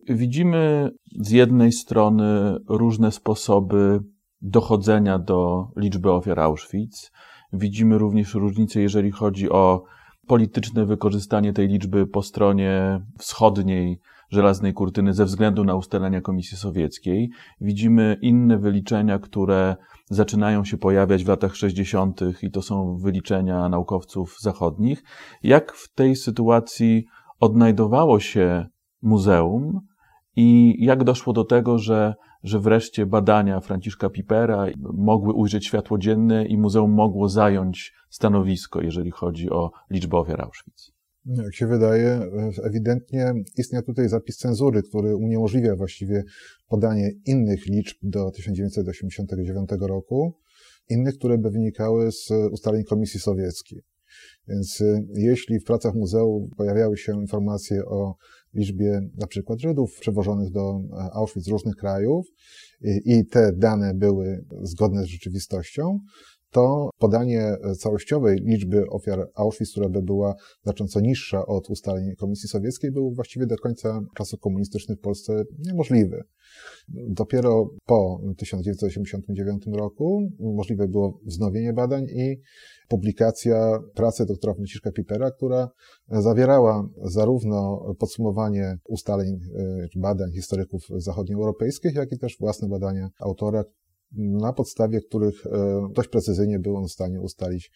Widzimy 0.09 0.89
z 1.21 1.31
jednej 1.31 1.71
strony 1.71 2.57
różne 2.69 3.11
sposoby 3.11 3.99
dochodzenia 4.45 5.19
do 5.19 5.67
liczby 5.75 6.11
ofiar 6.11 6.39
Auschwitz. 6.39 7.11
Widzimy 7.53 7.97
również 7.97 8.33
różnice, 8.33 8.81
jeżeli 8.81 9.11
chodzi 9.11 9.49
o 9.49 9.83
polityczne 10.27 10.85
wykorzystanie 10.85 11.53
tej 11.53 11.67
liczby 11.67 12.07
po 12.07 12.21
stronie 12.21 13.01
wschodniej 13.17 13.99
żelaznej 14.29 14.73
kurtyny 14.73 15.13
ze 15.13 15.25
względu 15.25 15.63
na 15.63 15.75
ustalenia 15.75 16.21
Komisji 16.21 16.57
Sowieckiej. 16.57 17.29
Widzimy 17.61 18.17
inne 18.21 18.57
wyliczenia, 18.57 19.19
które 19.19 19.75
zaczynają 20.09 20.65
się 20.65 20.77
pojawiać 20.77 21.23
w 21.23 21.27
latach 21.27 21.55
60. 21.55 22.21
i 22.41 22.51
to 22.51 22.61
są 22.61 22.97
wyliczenia 22.97 23.69
naukowców 23.69 24.37
zachodnich. 24.41 25.03
Jak 25.43 25.73
w 25.73 25.93
tej 25.93 26.15
sytuacji 26.15 27.05
odnajdowało 27.39 28.19
się 28.19 28.65
muzeum 29.01 29.79
i 30.35 30.75
jak 30.79 31.03
doszło 31.03 31.33
do 31.33 31.43
tego, 31.43 31.77
że 31.79 32.15
że 32.45 32.59
wreszcie 32.59 33.05
badania 33.05 33.59
Franciszka 33.59 34.09
Pipera 34.09 34.67
mogły 34.93 35.33
ujrzeć 35.33 35.65
światło 35.65 35.97
dzienne 35.97 36.45
i 36.45 36.57
muzeum 36.57 36.91
mogło 36.91 37.29
zająć 37.29 37.93
stanowisko, 38.09 38.81
jeżeli 38.81 39.11
chodzi 39.11 39.49
o 39.49 39.71
liczbę 39.89 40.17
ofiar 40.17 40.41
Auschwitz. 40.41 40.91
Jak 41.25 41.55
się 41.55 41.67
wydaje, 41.67 42.21
ewidentnie 42.63 43.33
istnieje 43.57 43.83
tutaj 43.83 44.09
zapis 44.09 44.37
cenzury, 44.37 44.83
który 44.83 45.15
uniemożliwia 45.15 45.75
właściwie 45.75 46.23
podanie 46.67 47.11
innych 47.25 47.65
liczb 47.65 47.97
do 48.01 48.31
1989 48.31 49.69
roku, 49.81 50.33
innych, 50.89 51.17
które 51.17 51.37
by 51.37 51.49
wynikały 51.49 52.11
z 52.11 52.29
ustaleń 52.51 52.83
Komisji 52.83 53.19
Sowieckiej. 53.19 53.81
Więc 54.47 54.81
y, 54.81 55.07
jeśli 55.13 55.59
w 55.59 55.63
pracach 55.63 55.95
muzeum 55.95 56.49
pojawiały 56.57 56.97
się 56.97 57.21
informacje 57.21 57.85
o 57.85 58.15
liczbie 58.55 59.01
na 59.17 59.27
przykład 59.27 59.59
Żydów 59.59 59.99
przewożonych 59.99 60.51
do 60.51 60.81
e, 60.91 61.13
Auschwitz 61.13 61.45
z 61.45 61.47
różnych 61.47 61.75
krajów 61.75 62.25
i 63.05 63.25
te 63.25 63.51
dane 63.53 63.93
były 63.93 64.45
zgodne 64.61 65.03
z 65.03 65.07
rzeczywistością, 65.07 65.99
to 66.55 66.89
podanie 66.97 67.57
całościowej 67.77 68.37
liczby 68.37 68.89
ofiar 68.89 69.29
Auschwitz, 69.35 69.71
która 69.71 69.89
by 69.89 70.01
była 70.01 70.35
znacząco 70.63 70.99
niższa 70.99 71.45
od 71.45 71.69
ustaleń 71.69 72.15
Komisji 72.15 72.49
Sowieckiej, 72.49 72.91
był 72.91 73.11
właściwie 73.11 73.47
do 73.47 73.57
końca 73.57 74.01
czasów 74.17 74.39
komunistycznych 74.39 74.97
w 74.97 75.01
Polsce 75.01 75.43
niemożliwy. 75.59 76.23
Dopiero 76.89 77.69
po 77.85 78.21
1989 78.37 79.63
roku 79.73 80.29
możliwe 80.39 80.87
było 80.87 81.19
wznowienie 81.25 81.73
badań 81.73 82.03
i 82.03 82.41
publikacja 82.87 83.79
pracy 83.95 84.25
doktora 84.25 84.53
Franciszka 84.53 84.91
Pipera, 84.91 85.31
która 85.31 85.69
zawierała 86.07 86.89
zarówno 87.03 87.85
podsumowanie 87.99 88.77
ustaleń 88.89 89.39
e, 89.55 89.87
badań 89.95 90.31
historyków 90.31 90.81
zachodnioeuropejskich, 90.97 91.95
jak 91.95 92.11
i 92.11 92.17
też 92.17 92.37
własne 92.39 92.69
badania 92.69 93.09
autora, 93.19 93.63
na 94.17 94.53
podstawie 94.53 95.01
których 95.01 95.45
e, 95.45 95.87
dość 95.93 96.09
precyzyjnie 96.09 96.59
był 96.59 96.75
on 96.75 96.87
w 96.87 96.91
stanie 96.91 97.21
ustalić, 97.21 97.71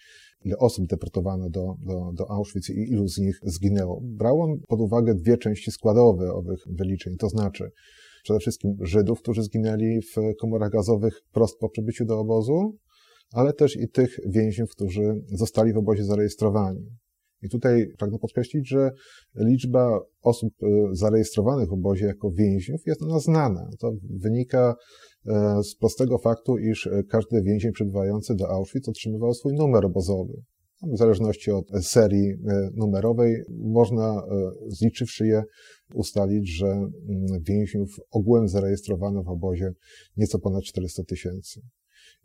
ile 0.46 0.58
osób 0.58 0.88
deportowano 0.88 1.50
do, 1.50 1.76
do, 1.86 2.12
do 2.14 2.32
Auschwitz 2.32 2.70
i 2.70 2.92
ilu 2.92 3.08
z 3.08 3.18
nich 3.18 3.40
zginęło. 3.44 4.02
Brał 4.04 4.42
on 4.42 4.60
pod 4.68 4.82
uwagę 4.82 5.16
dwie 5.16 5.38
części 5.38 5.72
składowe 5.72 6.34
owych 6.34 6.60
wyliczeń, 6.68 7.16
to 7.18 7.30
znaczy 7.30 7.72
przede 8.24 8.40
wszystkim 8.40 8.78
Żydów, 8.82 9.22
którzy 9.22 9.44
zginęli 9.44 10.02
w 10.02 10.36
komorach 10.42 10.72
gazowych 10.72 11.22
prost 11.32 11.60
po 11.60 11.70
przybyciu 11.70 12.06
do 12.06 12.20
obozu, 12.20 12.78
ale 13.32 13.54
też 13.54 13.76
i 13.76 13.90
tych 13.90 14.20
więźniów, 14.26 14.70
którzy 14.70 15.24
zostali 15.28 15.74
w 15.74 15.78
obozie 15.78 16.04
zarejestrowani. 16.04 16.86
I 17.42 17.50
tutaj 17.50 17.94
pragnę 17.98 18.20
podkreślić, 18.20 18.70
że 18.70 18.92
liczba 19.36 20.00
osób 20.22 20.54
e, 20.64 20.68
zarejestrowanych 20.92 21.70
w 21.70 21.74
obozie 21.74 22.06
jako 22.06 22.32
więźniów 22.32 22.82
jest 22.86 23.02
ona 23.02 23.20
znana. 23.20 23.70
To 23.80 23.92
wynika 24.10 24.76
e, 25.26 25.64
z 25.64 25.76
prostego 25.76 26.18
faktu, 26.18 26.58
iż 26.58 26.90
każdy 27.10 27.42
więzień 27.42 27.72
przebywający 27.72 28.36
do 28.36 28.50
Auschwitz 28.50 28.90
otrzymywał 28.90 29.34
swój 29.34 29.54
numer 29.54 29.86
obozowy. 29.86 30.34
W 30.94 30.98
zależności 30.98 31.52
od 31.52 31.66
serii 31.82 32.30
e, 32.30 32.70
numerowej 32.74 33.44
można, 33.50 34.24
zliczywszy 34.68 35.28
je, 35.28 35.44
ustalić, 35.94 36.58
że 36.58 36.68
mm, 36.68 36.90
więźniów 37.42 37.90
ogółem 38.12 38.48
zarejestrowano 38.48 39.24
w 39.24 39.30
obozie 39.30 39.72
nieco 40.18 40.40
ponad 40.40 40.64
400 40.64 41.04
tysięcy. 41.04 41.62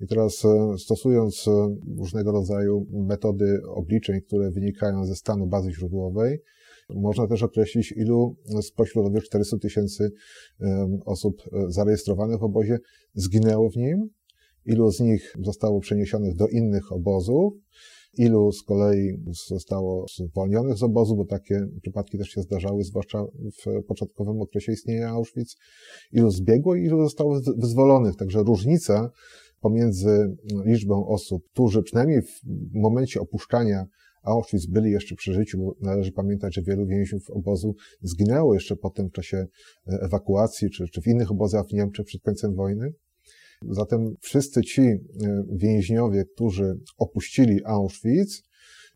I 0.01 0.07
teraz 0.07 0.45
e, 0.45 0.79
stosując 0.79 1.49
e, 1.49 1.77
różnego 1.99 2.33
rodzaju 2.33 2.87
metody 2.91 3.61
obliczeń, 3.69 4.21
które 4.21 4.51
wynikają 4.51 5.05
ze 5.05 5.17
stanu 5.17 5.47
bazy 5.47 5.73
źródłowej, 5.73 6.39
można 6.91 7.27
też 7.27 7.43
określić, 7.43 7.93
ilu 7.93 8.37
spośród 8.63 9.07
owych 9.07 9.25
400 9.25 9.59
tysięcy 9.59 10.11
osób 11.05 11.43
e, 11.53 11.73
zarejestrowanych 11.73 12.39
w 12.39 12.43
obozie 12.43 12.79
zginęło 13.15 13.71
w 13.71 13.77
nim, 13.77 14.09
ilu 14.65 14.91
z 14.91 15.01
nich 15.01 15.35
zostało 15.43 15.81
przeniesionych 15.81 16.37
do 16.37 16.49
innych 16.49 16.93
obozów, 16.93 17.55
ilu 18.19 18.53
z 18.53 18.63
kolei 18.63 19.23
zostało 19.49 20.07
zwolnionych 20.17 20.77
z 20.77 20.83
obozu, 20.83 21.17
bo 21.17 21.25
takie 21.25 21.67
przypadki 21.83 22.19
też 22.19 22.29
się 22.29 22.43
zdarzały, 22.43 22.85
zwłaszcza 22.85 23.25
w 23.67 23.83
początkowym 23.83 24.41
okresie 24.41 24.73
istnienia 24.73 25.09
Auschwitz, 25.09 25.57
ilu 26.13 26.31
zbiegło 26.31 26.75
i 26.75 26.83
ilu 26.85 27.03
zostało 27.03 27.41
wyzwolonych. 27.57 28.17
Także 28.17 28.43
różnica 28.43 29.11
pomiędzy 29.65 30.37
liczbą 30.65 31.07
osób, 31.07 31.45
którzy 31.53 31.83
przynajmniej 31.83 32.23
w 32.23 32.41
momencie 32.75 33.21
opuszczania 33.21 33.87
Auschwitz 34.23 34.67
byli 34.67 34.91
jeszcze 34.91 35.15
przy 35.15 35.33
życiu, 35.33 35.59
bo 35.59 35.75
należy 35.81 36.13
pamiętać, 36.13 36.55
że 36.55 36.63
wielu 36.63 36.87
więźniów 36.87 37.31
obozu 37.31 37.75
zginęło 38.03 38.55
jeszcze 38.55 38.77
potem 38.77 39.09
w 39.09 39.13
czasie 39.13 39.37
e, 39.37 39.47
ewakuacji, 40.03 40.71
czy, 40.71 40.89
czy 40.89 41.01
w 41.03 41.07
innych 41.07 41.31
obozach 41.31 41.67
w 41.67 41.73
Niemczech 41.73 42.07
przed 42.07 42.23
końcem 42.23 42.55
wojny. 42.55 42.93
Zatem 43.71 44.15
wszyscy 44.21 44.63
ci 44.63 44.83
e, 44.83 44.99
więźniowie, 45.53 46.25
którzy 46.35 46.81
opuścili 46.99 47.65
Auschwitz, 47.65 48.43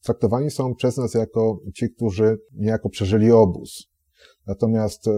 traktowani 0.03 0.51
są 0.51 0.75
przez 0.75 0.97
nas 0.97 1.15
jako 1.15 1.61
ci, 1.75 1.91
którzy 1.91 2.37
niejako 2.55 2.89
przeżyli 2.89 3.33
obóz. 3.33 3.87
Natomiast 4.49 5.09
e, 5.09 5.13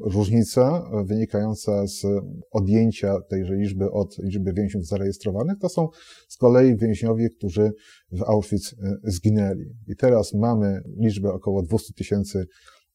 różnica 0.00 0.90
wynikająca 1.04 1.86
z 1.86 2.06
odjęcia 2.50 3.20
tejże 3.30 3.54
liczby 3.54 3.90
od 3.90 4.18
liczby 4.18 4.52
więźniów 4.52 4.86
zarejestrowanych 4.86 5.58
to 5.58 5.68
są 5.68 5.88
z 6.28 6.36
kolei 6.36 6.76
więźniowie, 6.76 7.30
którzy 7.30 7.72
w 8.12 8.22
Auschwitz 8.22 8.74
e, 8.82 8.96
zginęli. 9.04 9.76
I 9.88 9.96
teraz 9.96 10.34
mamy 10.34 10.80
liczbę 11.00 11.32
około 11.32 11.62
200 11.62 11.94
tysięcy 11.94 12.46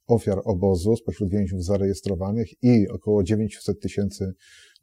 ofiar 0.07 0.41
obozu 0.45 0.95
spośród 0.95 1.29
więźniów 1.29 1.63
zarejestrowanych 1.63 2.63
i 2.63 2.87
około 2.87 3.23
900 3.23 3.79
tysięcy 3.81 4.33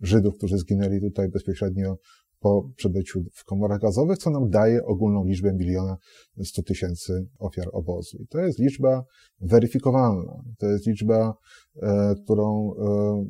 Żydów, 0.01 0.37
którzy 0.37 0.59
zginęli 0.59 1.01
tutaj 1.01 1.29
bezpośrednio 1.29 1.97
po 2.45 2.71
przebyciu 2.77 3.25
w 3.33 3.45
komorach 3.45 3.81
gazowych, 3.81 4.19
co 4.19 4.31
nam 4.31 4.51
daje 4.51 4.85
ogólną 4.85 5.25
liczbę 5.25 5.53
miliona 5.55 5.97
100 6.45 6.63
tysięcy 6.63 7.29
ofiar 7.39 7.67
obozu. 7.73 8.19
I 8.23 8.27
to 8.27 8.39
jest 8.39 8.59
liczba 8.59 9.05
weryfikowalna. 9.41 10.43
To 10.59 10.67
jest 10.67 10.87
liczba, 10.87 11.35
e, 11.83 12.15
którą 12.25 12.75
e, 12.75 13.25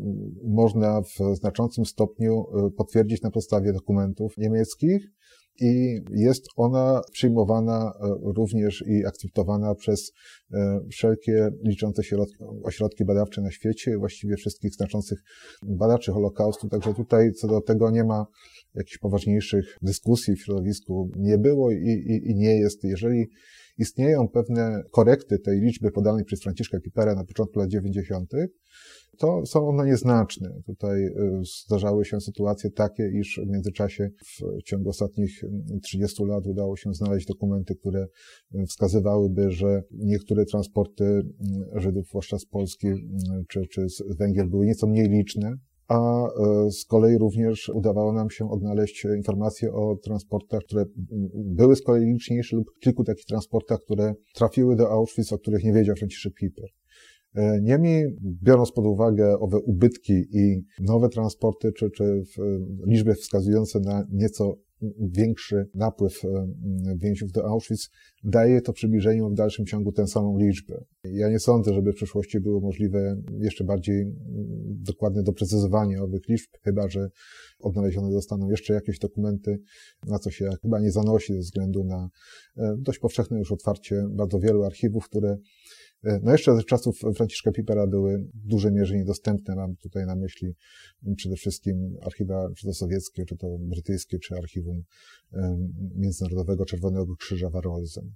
można 0.45 1.03
w 1.03 1.37
znaczącym 1.37 1.85
stopniu 1.85 2.45
e, 2.67 2.71
potwierdzić 2.71 3.23
na 3.23 3.31
podstawie 3.31 3.73
dokumentów 3.73 4.37
niemieckich, 4.39 5.11
i 5.61 6.01
jest 6.11 6.47
ona 6.57 7.01
przyjmowana 7.13 7.93
również 8.37 8.85
i 8.87 9.07
akceptowana 9.07 9.75
przez 9.75 10.13
wszelkie 10.91 11.51
liczące 11.65 12.05
się 12.05 12.17
ośrodki 12.65 13.05
badawcze 13.05 13.43
na 13.43 13.51
świecie, 13.51 13.99
właściwie 13.99 14.37
wszystkich 14.37 14.75
znaczących 14.75 15.19
badaczy 15.63 16.13
Holokaustu. 16.13 16.69
Także 16.69 16.95
tutaj 16.95 17.33
co 17.33 17.49
do 17.49 17.61
tego 17.61 17.91
nie 17.91 18.05
ma 18.05 18.27
jakichś 18.75 18.99
poważniejszych 18.99 19.79
dyskusji 19.83 20.35
w 20.35 20.43
środowisku 20.43 21.11
nie 21.17 21.39
było 21.39 21.71
i, 21.71 21.77
i, 21.77 22.31
i 22.31 22.35
nie 22.35 22.57
jest. 22.57 22.85
Jeżeli 22.85 23.27
istnieją 23.79 24.29
pewne 24.29 24.83
korekty 24.91 25.39
tej 25.39 25.61
liczby 25.61 25.91
podanej 25.91 26.25
przez 26.25 26.43
Franciszka 26.43 26.81
Pipera 26.81 27.15
na 27.15 27.25
początku 27.25 27.59
lat 27.59 27.69
90., 27.69 28.31
to 29.19 29.47
są 29.47 29.69
one 29.69 29.87
nieznaczne. 29.87 30.51
Tutaj 30.67 31.05
y, 31.05 31.13
zdarzały 31.65 32.05
się 32.05 32.21
sytuacje 32.21 32.71
takie, 32.71 33.11
iż 33.21 33.41
w 33.47 33.51
międzyczasie 33.51 34.11
w 34.25 34.63
ciągu 34.63 34.89
ostatnich 34.89 35.43
30 35.83 36.25
lat 36.25 36.47
udało 36.47 36.77
się 36.77 36.95
znaleźć 36.95 37.27
dokumenty, 37.27 37.75
które 37.75 38.07
wskazywałyby, 38.69 39.51
że 39.51 39.83
niektóre 39.91 40.45
transporty 40.45 41.23
Żydów, 41.75 42.09
zwłaszcza 42.09 42.39
z 42.39 42.47
Polski 42.47 42.87
czy, 43.49 43.67
czy 43.67 43.89
z 43.89 44.03
Węgier, 44.19 44.49
były 44.49 44.67
nieco 44.67 44.87
mniej 44.87 45.09
liczne, 45.09 45.57
a 45.89 46.27
e, 46.27 46.71
z 46.71 46.85
kolei 46.85 47.19
również 47.19 47.69
udawało 47.69 48.13
nam 48.13 48.31
się 48.31 48.51
odnaleźć 48.51 49.05
informacje 49.05 49.73
o 49.73 49.97
transportach, 49.97 50.61
które 50.61 50.85
były 51.35 51.77
z 51.77 51.83
kolei 51.83 52.05
liczniejsze 52.05 52.57
lub 52.57 52.67
kilku 52.81 53.05
takich 53.05 53.25
transportach, 53.25 53.79
które 53.81 54.15
trafiły 54.35 54.77
do 54.77 54.91
Auschwitz, 54.91 55.33
o 55.33 55.39
których 55.39 55.65
nie 55.65 55.73
wiedział 55.73 55.97
Franciszek 55.97 56.35
Piper. 56.35 56.69
E, 57.35 57.61
niemniej, 57.61 58.17
biorąc 58.43 58.73
pod 58.73 58.87
uwagę 58.87 59.39
owe 59.39 59.59
ubytki 59.59 60.13
i 60.33 60.65
nowe 60.81 61.09
transporty, 61.09 61.73
czy, 61.73 61.91
czy 61.91 62.23
liczby 62.87 63.15
wskazujące 63.15 63.81
na 63.81 64.05
nieco 64.11 64.57
większy 64.99 65.69
napływ 65.75 66.25
e, 66.25 66.47
więźniów 66.97 67.33
do 67.33 67.45
Auschwitz, 67.45 67.91
daje 68.25 68.61
to 68.61 68.73
przybliżeniu 68.73 69.31
w 69.31 69.35
dalszym 69.35 69.67
ciągu 69.67 69.93
tę 69.93 70.07
samą 70.07 70.39
liczbę. 70.39 70.85
Ja 71.05 71.31
nie 71.31 71.39
sądzę, 71.39 71.75
żeby 71.75 71.93
w 71.93 71.97
przyszłości 71.97 72.41
było 72.41 72.61
możliwe 72.61 73.23
jeszcze 73.39 73.65
bardziej 73.65 74.07
dokładne 74.67 75.23
doprecyzowanie 75.23 76.03
owych 76.03 76.29
liczb, 76.29 76.51
chyba 76.63 76.89
że 76.89 77.09
odnalezione 77.61 78.13
zostaną 78.13 78.51
jeszcze 78.51 78.75
jakieś 78.75 78.99
dokumenty, 78.99 79.59
na 80.07 80.19
co 80.19 80.31
się 80.31 80.51
chyba 80.63 80.81
nie 80.81 80.91
zanosi 80.91 81.33
ze 81.33 81.41
względu 81.41 81.85
na 81.85 82.09
e, 82.57 82.77
dość 82.79 82.99
powszechne 82.99 83.39
już 83.39 83.53
otwarcie 83.53 84.05
bardzo 84.11 84.39
wielu 84.39 84.65
archiwów, 84.65 85.05
które 85.05 85.37
no 86.23 86.33
jeszcze 86.33 86.57
z 86.57 86.65
czasów 86.65 86.99
Franciszka 87.17 87.53
Pipera 87.53 87.87
były 87.87 88.19
w 88.19 88.47
dużej 88.47 88.73
mierze 88.73 88.97
niedostępne. 88.97 89.57
Mam 89.57 89.77
tutaj 89.77 90.07
na 90.07 90.17
myśli 90.17 90.55
przede 91.17 91.37
wszystkim 91.37 91.97
archiwa 92.03 92.49
czy 92.57 92.67
to 92.67 92.73
sowieckie, 92.73 93.25
czy 93.25 93.37
to 93.37 93.47
brytyjskie, 93.61 94.19
czy 94.19 94.37
archiwum 94.37 94.83
Międzynarodowego 95.97 96.65
Czerwonego 96.65 97.17
Krzyża 97.17 97.51
w 97.51 97.57
Arolzen. 97.57 98.11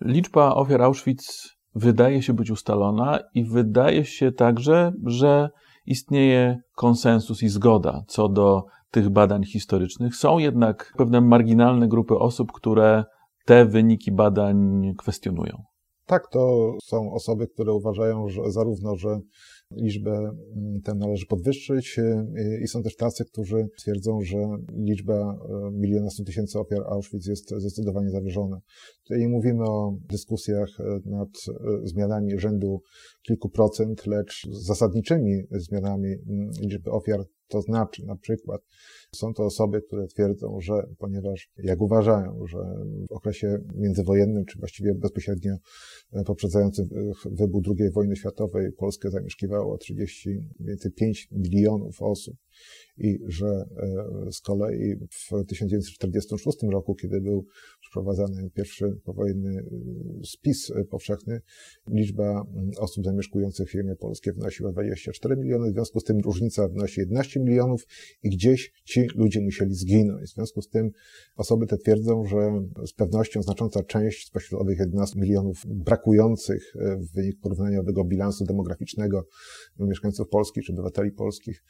Liczba 0.00 0.54
ofiar 0.54 0.82
Auschwitz 0.82 1.56
wydaje 1.74 2.22
się 2.22 2.32
być 2.32 2.50
ustalona 2.50 3.18
i 3.34 3.44
wydaje 3.44 4.04
się 4.04 4.32
także, 4.32 4.92
że 5.06 5.48
istnieje 5.86 6.60
konsensus 6.76 7.42
i 7.42 7.48
zgoda 7.48 8.04
co 8.08 8.28
do 8.28 8.62
tych 8.90 9.08
badań 9.10 9.44
historycznych. 9.44 10.16
Są 10.16 10.38
jednak 10.38 10.92
pewne 10.96 11.20
marginalne 11.20 11.88
grupy 11.88 12.14
osób, 12.14 12.52
które 12.52 13.04
te 13.44 13.66
wyniki 13.66 14.12
badań 14.12 14.82
kwestionują. 14.98 15.67
Tak, 16.08 16.22
to 16.30 16.72
są 16.84 17.12
osoby, 17.12 17.46
które 17.48 17.72
uważają, 17.72 18.28
że 18.28 18.40
zarówno, 18.52 18.96
że 18.96 19.20
liczbę 19.70 20.10
mm, 20.10 20.80
tę 20.84 20.94
należy 20.94 21.26
podwyższyć 21.26 21.98
y, 21.98 22.60
i 22.64 22.68
są 22.68 22.82
też 22.82 22.96
tacy, 22.96 23.24
którzy 23.24 23.68
twierdzą, 23.78 24.20
że 24.20 24.38
liczba 24.72 25.14
y, 25.14 25.70
miliona 25.72 26.10
stu 26.10 26.24
tysięcy 26.24 26.58
ofiar 26.58 26.80
Auschwitz 26.86 27.26
jest 27.26 27.50
zdecydowanie 27.50 28.10
zawyżona. 28.10 28.60
Tutaj 29.02 29.28
mówimy 29.28 29.64
o 29.64 29.96
dyskusjach 30.10 30.68
y, 30.80 31.10
nad 31.10 31.28
zmianami 31.84 32.38
rzędu 32.38 32.80
kilku 33.26 33.48
procent, 33.48 34.06
lecz 34.06 34.46
zasadniczymi 34.50 35.42
zmianami 35.50 36.08
mm, 36.08 36.50
liczby 36.60 36.90
ofiar, 36.90 37.24
to 37.48 37.62
znaczy 37.62 38.06
na 38.06 38.16
przykład 38.16 38.60
są 39.14 39.34
to 39.34 39.44
osoby, 39.44 39.82
które 39.82 40.06
twierdzą, 40.06 40.60
że 40.60 40.72
ponieważ, 40.98 41.50
jak 41.56 41.80
uważają, 41.80 42.46
że 42.46 42.58
w 43.10 43.12
okresie 43.12 43.58
międzywojennym, 43.74 44.44
czy 44.44 44.58
właściwie 44.58 44.94
bezpośrednio 44.94 45.56
poprzedzającym 46.26 46.88
wybuch 47.24 47.62
II 47.78 47.90
wojny 47.90 48.16
światowej, 48.16 48.72
Polskę 48.72 49.10
zamieszkiwało 49.10 49.78
35 49.78 51.28
milionów 51.32 52.02
osób 52.02 52.36
i 52.98 53.18
że 53.26 53.46
e, 53.46 54.32
z 54.32 54.40
kolei 54.40 54.96
w 54.96 55.44
1946 55.46 56.58
roku, 56.70 56.94
kiedy 56.94 57.20
był 57.20 57.46
przeprowadzany 57.80 58.50
pierwszy 58.50 59.00
powojenny 59.04 59.58
e, 59.58 59.64
spis 60.24 60.72
powszechny, 60.90 61.40
liczba 61.88 62.44
osób 62.78 63.04
zamieszkujących 63.04 63.70
ziemię 63.70 63.96
polskie 63.96 64.32
wynosiła 64.32 64.72
24 64.72 65.36
miliony, 65.36 65.70
w 65.70 65.72
związku 65.72 66.00
z 66.00 66.04
tym 66.04 66.20
różnica 66.20 66.68
wynosi 66.68 67.00
11 67.00 67.40
milionów 67.40 67.86
i 68.22 68.30
gdzieś 68.30 68.72
ci 68.84 69.06
ludzie 69.14 69.40
musieli 69.40 69.74
zginąć. 69.74 70.30
W 70.30 70.34
związku 70.34 70.62
z 70.62 70.68
tym 70.68 70.90
osoby 71.36 71.66
te 71.66 71.76
twierdzą, 71.76 72.24
że 72.24 72.36
z 72.86 72.92
pewnością 72.92 73.42
znacząca 73.42 73.82
część 73.82 74.26
spośród 74.26 74.60
owych 74.60 74.78
11 74.78 75.20
milionów 75.20 75.62
brakujących 75.66 76.76
e, 76.76 76.96
w 76.96 77.12
wyniku 77.12 77.40
porównaniowego 77.40 78.04
bilansu 78.04 78.44
demograficznego 78.44 79.26
mieszkańców 79.78 80.28
Polski 80.28 80.62
czy 80.62 80.72
obywateli 80.72 81.12
polskich 81.12 81.62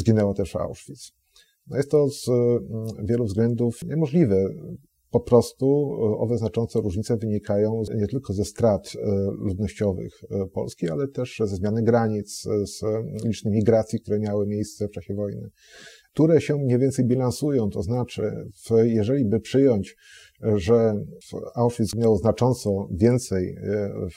zginęła 0.00 0.34
też 0.34 0.52
w 0.52 0.56
Auschwitz. 0.56 1.12
No 1.66 1.76
jest 1.76 1.90
to 1.90 2.08
z 2.08 2.28
mm, 2.28 3.06
wielu 3.06 3.24
względów 3.24 3.82
niemożliwe. 3.82 4.48
Po 5.10 5.20
prostu 5.20 5.66
e, 5.66 6.18
owe 6.18 6.38
znaczące 6.38 6.80
różnice 6.80 7.16
wynikają 7.16 7.82
nie 7.94 8.06
tylko 8.06 8.32
ze 8.32 8.44
strat 8.44 8.92
e, 8.96 9.10
ludnościowych 9.38 10.24
e, 10.30 10.46
Polski, 10.46 10.90
ale 10.90 11.08
też 11.08 11.36
ze 11.44 11.56
zmiany 11.56 11.82
granic, 11.82 12.42
z 12.64 12.82
licznych 13.24 13.54
migracji, 13.54 14.00
które 14.00 14.18
miały 14.18 14.46
miejsce 14.46 14.88
w 14.88 14.90
czasie 14.90 15.14
wojny, 15.14 15.50
które 16.20 16.40
się 16.40 16.56
mniej 16.56 16.78
więcej 16.78 17.04
bilansują. 17.04 17.70
To 17.70 17.82
znaczy, 17.82 18.22
jeżeli 18.82 19.24
by 19.24 19.40
przyjąć 19.40 19.96
że 20.56 20.94
Auschwitz 21.54 21.96
miało 21.96 22.16
znacząco 22.16 22.88
więcej 22.90 23.56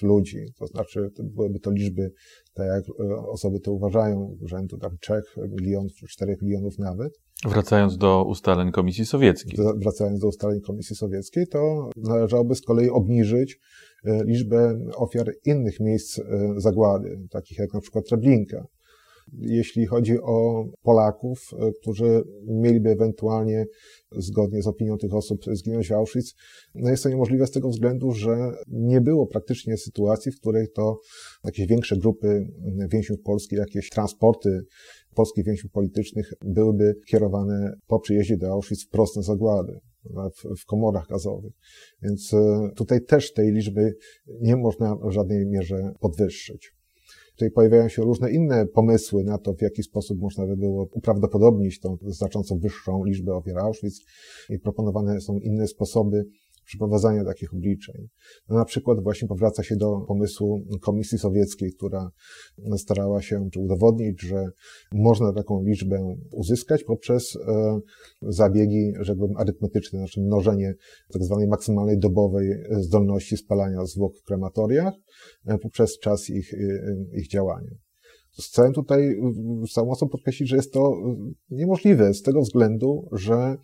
ludzi, 0.01 0.37
to 0.59 0.67
znaczy 0.67 1.09
byłyby 1.23 1.59
to 1.59 1.71
liczby 1.71 2.11
tak 2.53 2.67
jak 2.67 2.83
e, 2.99 3.17
osoby 3.17 3.59
to 3.59 3.71
uważają, 3.71 4.37
rzędu 4.41 4.77
tam 4.77 4.97
3 5.01 5.13
milionów 5.49 5.93
czy 5.93 6.07
4 6.07 6.37
milionów 6.41 6.79
nawet. 6.79 7.19
Wracając 7.45 7.97
do 7.97 8.25
ustaleń 8.25 8.71
Komisji 8.71 9.05
Sowieckiej. 9.05 9.59
Wracając 9.75 10.19
do 10.19 10.27
ustaleń 10.27 10.61
Komisji 10.61 10.95
Sowieckiej, 10.95 11.47
to 11.47 11.89
należałoby 11.97 12.55
z 12.55 12.61
kolei 12.61 12.89
obniżyć 12.89 13.59
e, 14.05 14.23
liczbę 14.23 14.79
ofiar 14.95 15.31
innych 15.45 15.79
miejsc 15.79 16.19
e, 16.19 16.23
zagłady, 16.57 17.19
takich 17.31 17.57
jak 17.57 17.73
na 17.73 17.81
przykład 17.81 18.05
Treblinka 18.05 18.65
jeśli 19.33 19.85
chodzi 19.85 20.19
o 20.19 20.65
Polaków, 20.81 21.51
e, 21.53 21.71
którzy 21.81 22.23
mieliby 22.47 22.89
ewentualnie, 22.89 23.65
zgodnie 24.11 24.61
z 24.61 24.67
opinią 24.67 24.97
tych 24.97 25.13
osób, 25.13 25.45
zginąć 25.53 25.87
w 25.87 25.91
Auschwitz, 25.91 26.35
no 26.75 26.89
jest 26.89 27.03
to 27.03 27.09
niemożliwe 27.09 27.47
z 27.47 27.51
tego 27.51 27.69
względu, 27.69 28.11
że 28.11 28.51
nie 28.67 29.01
było 29.01 29.27
praktycznie 29.27 29.77
sytuacji, 29.77 30.31
w 30.31 30.39
której 30.39 30.67
to 30.75 30.99
jakieś 31.43 31.67
większe 31.67 31.97
grupy 31.97 32.47
więźniów 32.91 33.21
polskich, 33.21 33.59
jakieś 33.59 33.89
transporty 33.89 34.61
polskich 35.15 35.45
więźniów 35.45 35.71
politycznych 35.71 36.33
byłyby 36.41 36.95
kierowane 37.07 37.73
po 37.87 37.99
przyjeździe 37.99 38.37
do 38.37 38.51
Auschwitz 38.51 38.85
wprost 38.85 39.15
na 39.15 39.21
zagłady. 39.21 39.79
W, 40.59 40.65
komorach 40.65 41.07
gazowych. 41.07 41.53
Więc 42.01 42.33
e, 42.33 42.69
tutaj 42.75 43.05
też 43.05 43.33
tej 43.33 43.51
liczby 43.51 43.95
nie 44.41 44.55
można 44.55 44.95
w 44.95 45.11
żadnej 45.11 45.45
mierze 45.45 45.93
podwyższyć. 45.99 46.73
Tutaj 47.35 47.51
pojawiają 47.51 47.89
się 47.89 48.01
różne 48.01 48.31
inne 48.31 48.65
pomysły 48.65 49.23
na 49.23 49.37
to, 49.37 49.53
w 49.53 49.61
jaki 49.61 49.83
sposób 49.83 50.19
można 50.19 50.47
by 50.47 50.57
było 50.57 50.87
uprawdopodobnić 50.91 51.79
tą 51.79 51.97
znacząco 52.01 52.55
wyższą 52.55 53.03
liczbę 53.03 53.33
ofiar 53.33 53.59
Auschwitz. 53.59 54.05
I 54.49 54.59
proponowane 54.59 55.21
są 55.21 55.39
inne 55.39 55.67
sposoby 55.67 56.25
przeprowadzania 56.65 57.25
takich 57.25 57.53
obliczeń. 57.53 58.07
No 58.49 58.55
na 58.57 58.65
przykład 58.65 59.03
właśnie 59.03 59.27
powraca 59.27 59.63
się 59.63 59.75
do 59.75 60.01
pomysłu 60.07 60.65
Komisji 60.81 61.17
Sowieckiej, 61.17 61.73
która 61.73 62.11
starała 62.77 63.21
się 63.21 63.49
czy 63.53 63.59
udowodnić, 63.59 64.21
że 64.21 64.45
można 64.93 65.33
taką 65.33 65.63
liczbę 65.63 66.15
uzyskać 66.31 66.83
poprzez 66.83 67.35
e, 67.35 67.79
zabiegi, 68.21 68.93
rzekłbym, 68.99 69.37
arytmetyczne, 69.37 69.99
znaczy 69.99 70.21
mnożenie 70.21 70.73
tak 71.13 71.23
zwanej 71.23 71.47
maksymalnej 71.47 71.99
dobowej 71.99 72.49
zdolności 72.71 73.37
spalania 73.37 73.85
zwłok 73.85 74.17
w 74.17 74.23
krematoriach 74.23 74.93
e, 75.45 75.57
poprzez 75.57 75.99
czas 75.99 76.29
ich, 76.29 76.53
ich 77.13 77.27
działania. 77.27 77.82
Chcę 78.37 78.71
tutaj 78.71 79.15
z 79.67 79.73
całą 79.73 79.87
mocą 79.87 80.09
podkreślić, 80.09 80.49
że 80.49 80.55
jest 80.55 80.73
to 80.73 80.93
niemożliwe 81.49 82.13
z 82.13 82.21
tego 82.21 82.41
względu, 82.41 83.09
że 83.11 83.55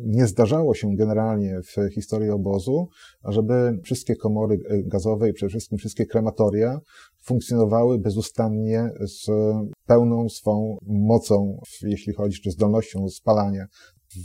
nie 0.00 0.26
zdarzało 0.26 0.74
się 0.74 0.96
generalnie 0.96 1.60
w 1.62 1.94
historii 1.94 2.30
obozu, 2.30 2.88
ażeby 3.22 3.78
wszystkie 3.84 4.16
komory 4.16 4.58
gazowe 4.86 5.30
i 5.30 5.32
przede 5.32 5.50
wszystkim 5.50 5.78
wszystkie 5.78 6.06
krematoria 6.06 6.80
funkcjonowały 7.22 7.98
bezustannie 7.98 8.90
z 9.00 9.26
pełną 9.86 10.28
swą 10.28 10.76
mocą, 10.86 11.60
jeśli 11.82 12.12
chodzi 12.12 12.40
czy 12.40 12.50
zdolnością 12.50 13.08
spalania. 13.08 13.66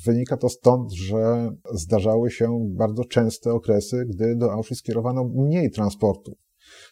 Wynika 0.05 0.37
to 0.37 0.49
stąd, 0.49 0.93
że 0.93 1.49
zdarzały 1.73 2.31
się 2.31 2.67
bardzo 2.69 3.03
częste 3.05 3.53
okresy, 3.53 4.05
gdy 4.05 4.35
do 4.35 4.51
Auschwitz 4.51 4.81
kierowano 4.81 5.23
mniej 5.23 5.71
transportów 5.71 6.46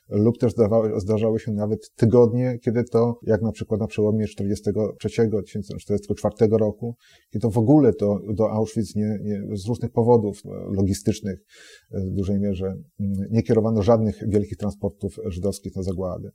lub 0.10 0.38
też 0.38 0.54
zdarzały 0.98 1.40
się 1.40 1.52
nawet 1.52 1.92
tygodnie, 1.96 2.60
kiedy 2.62 2.84
to, 2.84 3.20
jak 3.24 3.42
na 3.42 3.52
przykład 3.52 3.82
na 3.82 3.88
przełomie 3.88 4.28
43, 4.28 5.10
1944 5.44 6.48
roku, 6.52 6.96
kiedy 7.30 7.42
to 7.42 7.50
w 7.50 7.58
ogóle 7.58 7.94
to 7.94 8.20
do 8.34 8.52
Auschwitz 8.52 8.96
nie, 8.96 9.20
nie, 9.24 9.58
z 9.58 9.68
różnych 9.68 9.92
powodów 9.92 10.42
logistycznych 10.78 11.40
w 11.92 12.16
dużej 12.16 12.40
mierze 12.40 12.76
nie 13.32 13.44
kierowano 13.44 13.82
żadnych 13.82 14.30
wielkich 14.30 14.58
transportów 14.58 15.20
żydowskich 15.26 15.76
na 15.76 15.84
zagłady. 15.84 16.32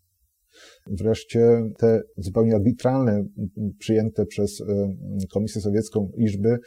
Wreszcie 0.86 1.70
te 1.78 2.02
zupełnie 2.16 2.54
arbitralne, 2.54 3.24
przyjęte 3.78 4.26
przez 4.26 4.60
e, 4.60 4.94
Komisję 5.32 5.60
Sowiecką 5.60 6.10
liczby 6.16 6.58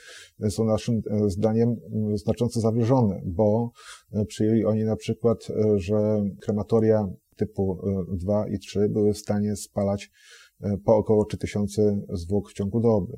są 0.50 0.66
naszym 0.66 1.02
e, 1.12 1.30
zdaniem 1.30 1.76
znacząco 2.14 2.60
zawyżone, 2.60 3.22
bo 3.26 3.72
e, 4.14 4.26
przyjęli 4.26 4.66
oni 4.66 4.84
na 4.84 4.96
przykład, 4.96 5.48
że 5.76 6.24
krematoria 6.42 7.08
typu 7.36 7.80
2 8.14 8.48
i 8.48 8.60
3 8.60 8.90
były 8.90 9.14
w 9.14 9.18
stanie 9.18 9.56
spalać 9.56 10.12
po 10.86 10.96
około 10.96 11.26
3000 11.26 12.02
zwłok 12.14 12.50
w 12.50 12.54
ciągu 12.54 12.80
doby. 12.80 13.14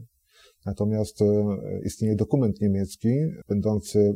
Natomiast 0.66 1.20
istnieje 1.84 2.16
dokument 2.16 2.62
niemiecki, 2.62 3.10
będący 3.48 4.16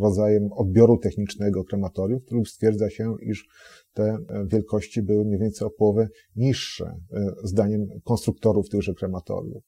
rodzajem 0.00 0.52
odbioru 0.52 0.98
technicznego 0.98 1.64
krematorium, 1.64 2.20
w 2.20 2.24
którym 2.24 2.46
stwierdza 2.46 2.90
się, 2.90 3.14
iż 3.22 3.46
te 3.92 4.02
e, 4.02 4.46
wielkości 4.46 5.02
były 5.02 5.24
mniej 5.24 5.38
więcej 5.38 5.66
o 5.66 5.70
połowę 5.70 6.08
niższe, 6.36 6.84
e, 7.12 7.34
zdaniem 7.42 7.86
konstruktorów 8.04 8.68
tychże 8.68 8.94
krematoriów. 8.94 9.62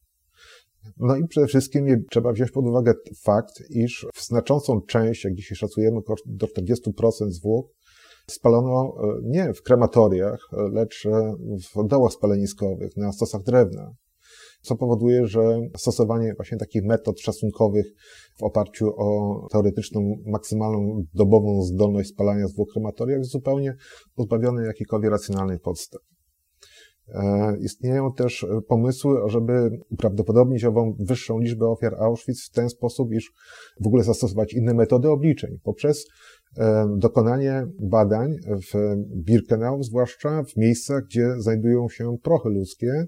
No 0.97 1.17
i 1.17 1.27
przede 1.29 1.47
wszystkim 1.47 2.05
trzeba 2.11 2.33
wziąć 2.33 2.51
pod 2.51 2.67
uwagę 2.67 2.95
fakt, 3.25 3.63
iż 3.71 4.07
w 4.15 4.25
znaczącą 4.25 4.81
część, 4.81 5.25
jak 5.25 5.35
dzisiaj 5.35 5.57
szacujemy, 5.57 6.01
do 6.27 6.47
40% 6.47 7.31
zwłok 7.31 7.67
spalono 8.31 8.95
e, 9.03 9.21
nie 9.23 9.53
w 9.55 9.63
krematoriach, 9.63 10.49
lecz 10.73 11.09
w 11.75 11.87
dołach 11.87 12.13
spaleniskowych, 12.13 12.97
na 12.97 13.13
stosach 13.13 13.43
drewna 13.43 13.95
co 14.67 14.77
powoduje, 14.77 15.27
że 15.27 15.61
stosowanie 15.77 16.35
właśnie 16.37 16.59
takich 16.59 16.85
metod 16.85 17.21
szacunkowych 17.21 17.87
w 18.39 18.43
oparciu 18.43 18.87
o 18.97 19.49
teoretyczną, 19.53 20.17
maksymalną 20.27 21.05
dobową 21.15 21.63
zdolność 21.63 22.09
spalania 22.09 22.49
zwłok 22.49 22.69
krematoriach 22.73 23.19
jest 23.19 23.31
zupełnie 23.31 23.75
pozbawione 24.15 24.67
jakiejkolwiek 24.67 25.11
racjonalnej 25.11 25.59
podstaw. 25.59 26.01
E, 27.15 27.57
istnieją 27.61 28.13
też 28.13 28.47
pomysły, 28.69 29.17
żeby 29.27 29.71
uprawdopodobnić 29.91 30.65
ową 30.65 30.97
wyższą 30.99 31.39
liczbę 31.39 31.67
ofiar 31.67 31.95
Auschwitz 31.95 32.47
w 32.47 32.51
ten 32.51 32.69
sposób, 32.69 33.13
iż 33.13 33.33
w 33.81 33.87
ogóle 33.87 34.05
zastosować 34.05 34.55
inne 34.55 34.75
metody 34.75 35.09
obliczeń 35.09 35.59
poprzez 35.63 36.07
e, 36.59 36.87
dokonanie 36.97 37.67
badań 37.81 38.37
w 38.47 38.97
Birkenau, 39.25 39.83
zwłaszcza 39.83 40.43
w 40.43 40.57
miejscach, 40.57 41.05
gdzie 41.05 41.35
znajdują 41.39 41.89
się 41.89 42.17
prochy 42.23 42.49
ludzkie, 42.49 43.07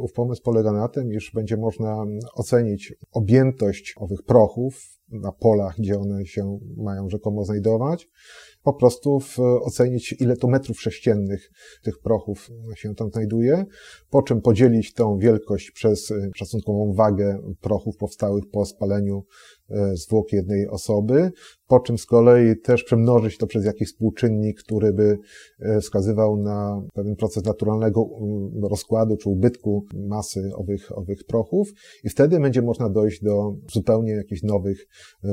ów 0.00 0.12
pomysł 0.12 0.42
polega 0.42 0.72
na 0.72 0.88
tym, 0.88 1.12
iż 1.12 1.32
będzie 1.34 1.56
można 1.56 2.04
ocenić 2.34 2.94
objętość 3.12 3.94
owych 3.96 4.22
prochów 4.22 5.00
na 5.08 5.32
polach, 5.32 5.74
gdzie 5.78 5.98
one 5.98 6.26
się 6.26 6.58
mają 6.76 7.08
rzekomo 7.08 7.44
znajdować, 7.44 8.08
po 8.62 8.72
prostu 8.72 9.18
ocenić, 9.62 10.14
ile 10.20 10.36
to 10.36 10.48
metrów 10.48 10.80
sześciennych 10.80 11.50
tych 11.82 11.98
prochów 11.98 12.50
się 12.74 12.94
tam 12.94 13.10
znajduje, 13.10 13.64
po 14.10 14.22
czym 14.22 14.40
podzielić 14.40 14.92
tą 14.92 15.18
wielkość 15.18 15.70
przez 15.70 16.10
e, 16.10 16.30
szacunkową 16.36 16.92
wagę 16.92 17.38
prochów 17.60 17.96
powstałych 17.96 18.44
po 18.52 18.66
spaleniu 18.66 19.24
e, 19.70 19.96
zwłok 19.96 20.32
jednej 20.32 20.68
osoby, 20.68 21.30
po 21.66 21.80
czym 21.80 21.98
z 21.98 22.06
kolei 22.06 22.60
też 22.60 22.84
przemnożyć 22.84 23.38
to 23.38 23.46
przez 23.46 23.64
jakiś 23.64 23.88
współczynnik, 23.88 24.62
który 24.62 24.92
by 24.92 25.18
e, 25.60 25.80
wskazywał 25.80 26.36
na 26.36 26.82
pewien 26.94 27.16
proces 27.16 27.44
naturalnego 27.44 28.06
rozkładu 28.62 29.16
czy 29.16 29.28
ubytku 29.28 29.86
masy 29.94 30.50
owych, 30.54 30.98
owych 30.98 31.24
prochów 31.24 31.68
i 32.04 32.08
wtedy 32.08 32.40
będzie 32.40 32.62
można 32.62 32.88
dojść 32.88 33.22
do 33.22 33.54
zupełnie 33.72 34.12
jakichś 34.12 34.42
nowych 34.42 34.86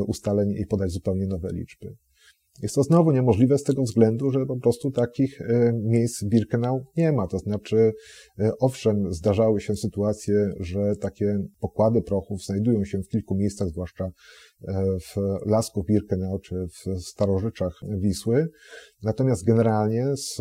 ustaleń 0.07 0.51
i 0.51 0.65
podać 0.65 0.91
zupełnie 0.91 1.27
nowe 1.27 1.49
liczby. 1.53 1.95
Jest 2.61 2.75
to 2.75 2.83
znowu 2.83 3.11
niemożliwe 3.11 3.57
z 3.57 3.63
tego 3.63 3.83
względu, 3.83 4.31
że 4.31 4.45
po 4.45 4.57
prostu 4.57 4.91
takich 4.91 5.41
e, 5.41 5.73
miejsc 5.83 6.23
Birkenau 6.23 6.85
nie 6.97 7.11
ma. 7.11 7.27
To 7.27 7.39
znaczy, 7.39 7.93
e, 8.39 8.51
owszem, 8.59 9.13
zdarzały 9.13 9.61
się 9.61 9.75
sytuacje, 9.75 10.49
że 10.59 10.95
takie 10.95 11.39
pokłady 11.59 12.01
prochów 12.01 12.43
znajdują 12.43 12.85
się 12.85 12.97
w 13.03 13.07
kilku 13.07 13.35
miejscach, 13.35 13.67
zwłaszcza 13.67 14.11
w 14.99 15.15
Lasku 15.45 15.83
Birkenau 15.83 16.39
czy 16.39 16.55
w 16.67 17.01
starożyczach 17.01 17.79
Wisły. 17.99 18.47
Natomiast 19.03 19.45
generalnie 19.45 20.05
z 20.15 20.37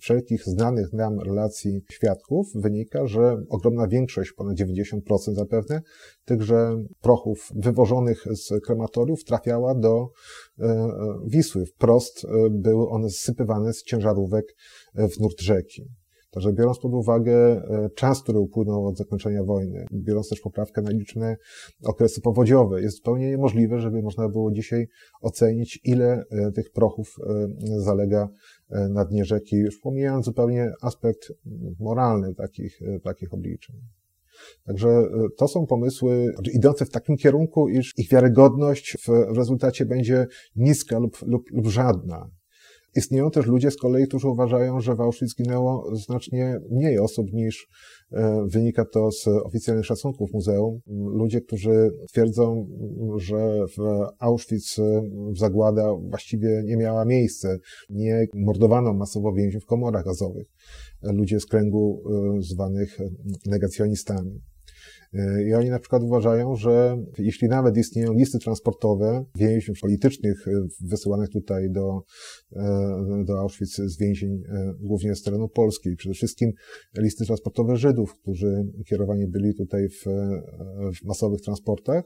wszelkich 0.00 0.44
znanych 0.44 0.92
nam 0.92 1.20
relacji 1.20 1.80
świadków 1.90 2.46
wynika, 2.54 3.06
że 3.06 3.36
ogromna 3.48 3.88
większość, 3.88 4.32
ponad 4.32 4.56
90% 4.56 5.00
zapewne, 5.34 5.82
tychże 6.24 6.76
prochów 7.00 7.48
wywożonych 7.54 8.24
z 8.30 8.64
krematoriów 8.64 9.24
trafiała 9.24 9.74
do 9.74 10.08
e, 10.58 10.88
Wisły. 11.26 11.66
Wprost 11.66 12.24
e, 12.24 12.28
były 12.50 12.88
one 12.88 13.10
zsypywane 13.10 13.72
z 13.72 13.82
ciężarówek 13.82 14.56
w 14.94 15.20
nurt 15.20 15.40
rzeki. 15.40 15.88
Także 16.34 16.52
biorąc 16.52 16.78
pod 16.78 16.92
uwagę 16.92 17.34
e, 17.34 17.90
czas, 17.94 18.22
który 18.22 18.38
upłynął 18.38 18.86
od 18.86 18.98
zakończenia 18.98 19.44
wojny, 19.44 19.86
biorąc 19.92 20.28
też 20.28 20.40
poprawkę 20.40 20.82
na 20.82 20.90
liczne 20.90 21.36
okresy 21.84 22.20
powodziowe, 22.20 22.82
jest 22.82 22.96
zupełnie 22.96 23.30
niemożliwe, 23.30 23.80
żeby 23.80 24.02
można 24.02 24.28
było 24.28 24.52
dzisiaj 24.52 24.88
ocenić, 25.20 25.80
ile 25.84 26.24
e, 26.30 26.52
tych 26.52 26.72
prochów 26.72 27.16
e, 27.26 27.48
zalega 27.80 28.28
na 28.90 29.04
dnie 29.04 29.24
rzeki, 29.24 29.56
już 29.56 29.80
pomijając 29.80 30.24
zupełnie 30.24 30.72
aspekt 30.82 31.32
moralny 31.80 32.34
takich, 32.34 32.80
takich 33.02 33.34
obliczeń. 33.34 33.76
Także 34.64 34.88
to 35.36 35.48
są 35.48 35.66
pomysły 35.66 36.30
znaczy 36.34 36.50
idące 36.50 36.84
w 36.84 36.90
takim 36.90 37.16
kierunku, 37.16 37.68
iż 37.68 37.98
ich 37.98 38.08
wiarygodność 38.08 38.96
w 39.06 39.36
rezultacie 39.36 39.86
będzie 39.86 40.26
niska 40.56 40.98
lub, 40.98 41.22
lub, 41.26 41.50
lub 41.50 41.66
żadna. 41.66 42.30
Istnieją 42.96 43.30
też 43.30 43.46
ludzie 43.46 43.70
z 43.70 43.76
kolei, 43.76 44.06
którzy 44.06 44.28
uważają, 44.28 44.80
że 44.80 44.94
w 44.94 45.00
Auschwitz 45.00 45.30
zginęło 45.30 45.96
znacznie 45.96 46.60
mniej 46.70 46.98
osób 46.98 47.32
niż 47.32 47.68
e, 48.12 48.46
wynika 48.46 48.84
to 48.84 49.12
z 49.12 49.28
oficjalnych 49.28 49.86
szacunków 49.86 50.32
muzeum. 50.32 50.80
Ludzie, 51.14 51.40
którzy 51.40 51.90
twierdzą, 52.08 52.66
że 53.16 53.64
w 53.78 54.06
Auschwitz 54.18 54.76
zagłada 55.36 55.94
właściwie 55.94 56.62
nie 56.64 56.76
miała 56.76 57.04
miejsca, 57.04 57.48
nie 57.90 58.26
mordowano 58.34 58.94
masowo 58.94 59.32
więźniów 59.32 59.62
w 59.62 59.66
komorach 59.66 60.04
gazowych. 60.04 60.46
Ludzie 61.02 61.40
z 61.40 61.46
kręgu 61.46 62.02
e, 62.38 62.42
zwanych 62.42 62.98
negacjonistami. 63.46 64.40
I 65.46 65.54
oni 65.54 65.70
na 65.70 65.78
przykład 65.78 66.02
uważają, 66.02 66.56
że 66.56 67.04
jeśli 67.18 67.48
nawet 67.48 67.76
istnieją 67.76 68.12
listy 68.12 68.38
transportowe 68.38 69.24
więźniów 69.36 69.80
politycznych 69.80 70.48
e, 70.48 70.50
wysyłanych 70.80 71.28
tutaj 71.28 71.70
do, 71.70 72.02
e, 72.52 73.24
do 73.24 73.40
Auschwitz 73.40 73.76
z 73.76 73.98
więzień 73.98 74.42
e, 74.48 74.74
głównie 74.80 75.14
z 75.14 75.22
terenu 75.22 75.48
Polski, 75.48 75.96
przede 75.96 76.14
wszystkim 76.14 76.52
listy 76.98 77.26
transportowe 77.26 77.76
Żydów, 77.76 78.14
którzy 78.22 78.64
kierowani 78.86 79.26
byli 79.26 79.54
tutaj 79.54 79.88
w, 79.88 80.04
w 80.96 81.04
masowych 81.04 81.40
transportach, 81.40 82.04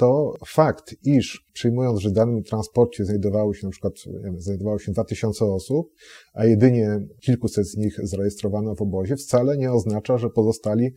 to 0.00 0.34
fakt, 0.46 0.94
iż 1.04 1.46
przyjmując, 1.52 2.00
że 2.00 2.08
w 2.08 2.12
danym 2.12 2.42
transporcie 2.42 3.04
znajdowało 3.04 3.54
się 3.54 3.66
na 3.66 3.70
przykład, 3.70 3.92
wiem, 4.24 4.40
znajdowało 4.40 4.78
się 4.78 4.92
2000 4.92 5.44
osób, 5.44 5.92
a 6.34 6.46
jedynie 6.46 6.98
kilkuset 7.20 7.66
z 7.66 7.76
nich 7.76 7.96
zarejestrowano 8.02 8.74
w 8.74 8.82
obozie, 8.82 9.16
wcale 9.16 9.56
nie 9.56 9.72
oznacza, 9.72 10.18
że 10.18 10.30
pozostali 10.30 10.94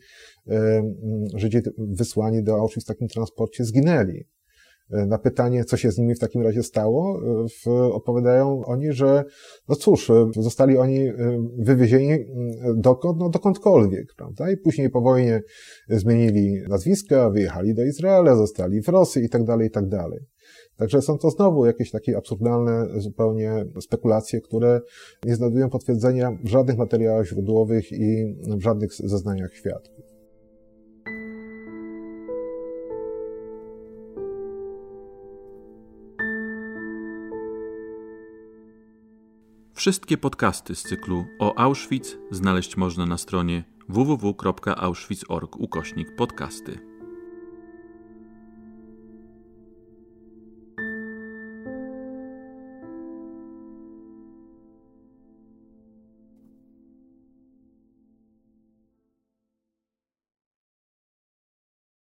Żydzi 1.44 1.58
wysłani 1.78 2.42
do 2.42 2.54
Auschwitz 2.54 2.84
w 2.84 2.88
takim 2.88 3.08
transporcie 3.08 3.64
zginęli. 3.64 4.24
Na 4.90 5.18
pytanie, 5.18 5.64
co 5.64 5.76
się 5.76 5.90
z 5.90 5.98
nimi 5.98 6.14
w 6.14 6.18
takim 6.18 6.42
razie 6.42 6.62
stało, 6.62 7.20
opowiadają 7.92 8.64
oni, 8.64 8.92
że 8.92 9.24
no 9.68 9.76
cóż, 9.76 10.12
zostali 10.36 10.78
oni 10.78 11.12
wywiezieni 11.58 12.18
dokąd, 12.76 13.18
no 13.18 13.28
dokądkolwiek, 13.28 14.06
prawda? 14.16 14.50
I 14.50 14.56
później 14.56 14.90
po 14.90 15.00
wojnie 15.00 15.42
zmienili 15.88 16.62
nazwiska, 16.68 17.30
wyjechali 17.30 17.74
do 17.74 17.84
Izraela, 17.84 18.36
zostali 18.36 18.82
w 18.82 18.88
Rosji 18.88 19.24
i 19.24 19.28
tak 19.28 19.44
dalej, 19.44 19.68
i 19.68 19.70
tak 19.70 19.88
dalej. 19.88 20.20
Także 20.76 21.02
są 21.02 21.18
to 21.18 21.30
znowu 21.30 21.66
jakieś 21.66 21.90
takie 21.90 22.16
absurdalne 22.16 22.86
zupełnie 22.96 23.64
spekulacje, 23.80 24.40
które 24.40 24.80
nie 25.24 25.36
znajdują 25.36 25.70
potwierdzenia 25.70 26.38
w 26.44 26.48
żadnych 26.48 26.76
materiałach 26.76 27.26
źródłowych 27.26 27.92
i 27.92 28.36
w 28.56 28.62
żadnych 28.62 28.94
zeznaniach 28.94 29.54
świadków. 29.54 30.03
Wszystkie 39.84 40.18
podcasty 40.18 40.74
z 40.74 40.82
cyklu 40.82 41.26
o 41.38 41.58
Auschwitz 41.58 42.18
znaleźć 42.30 42.76
można 42.76 43.06
na 43.06 43.18
stronie 43.18 43.64
www.auschwitz.org 43.88 45.56
ukośnik 45.56 46.16
podcasty. 46.16 46.93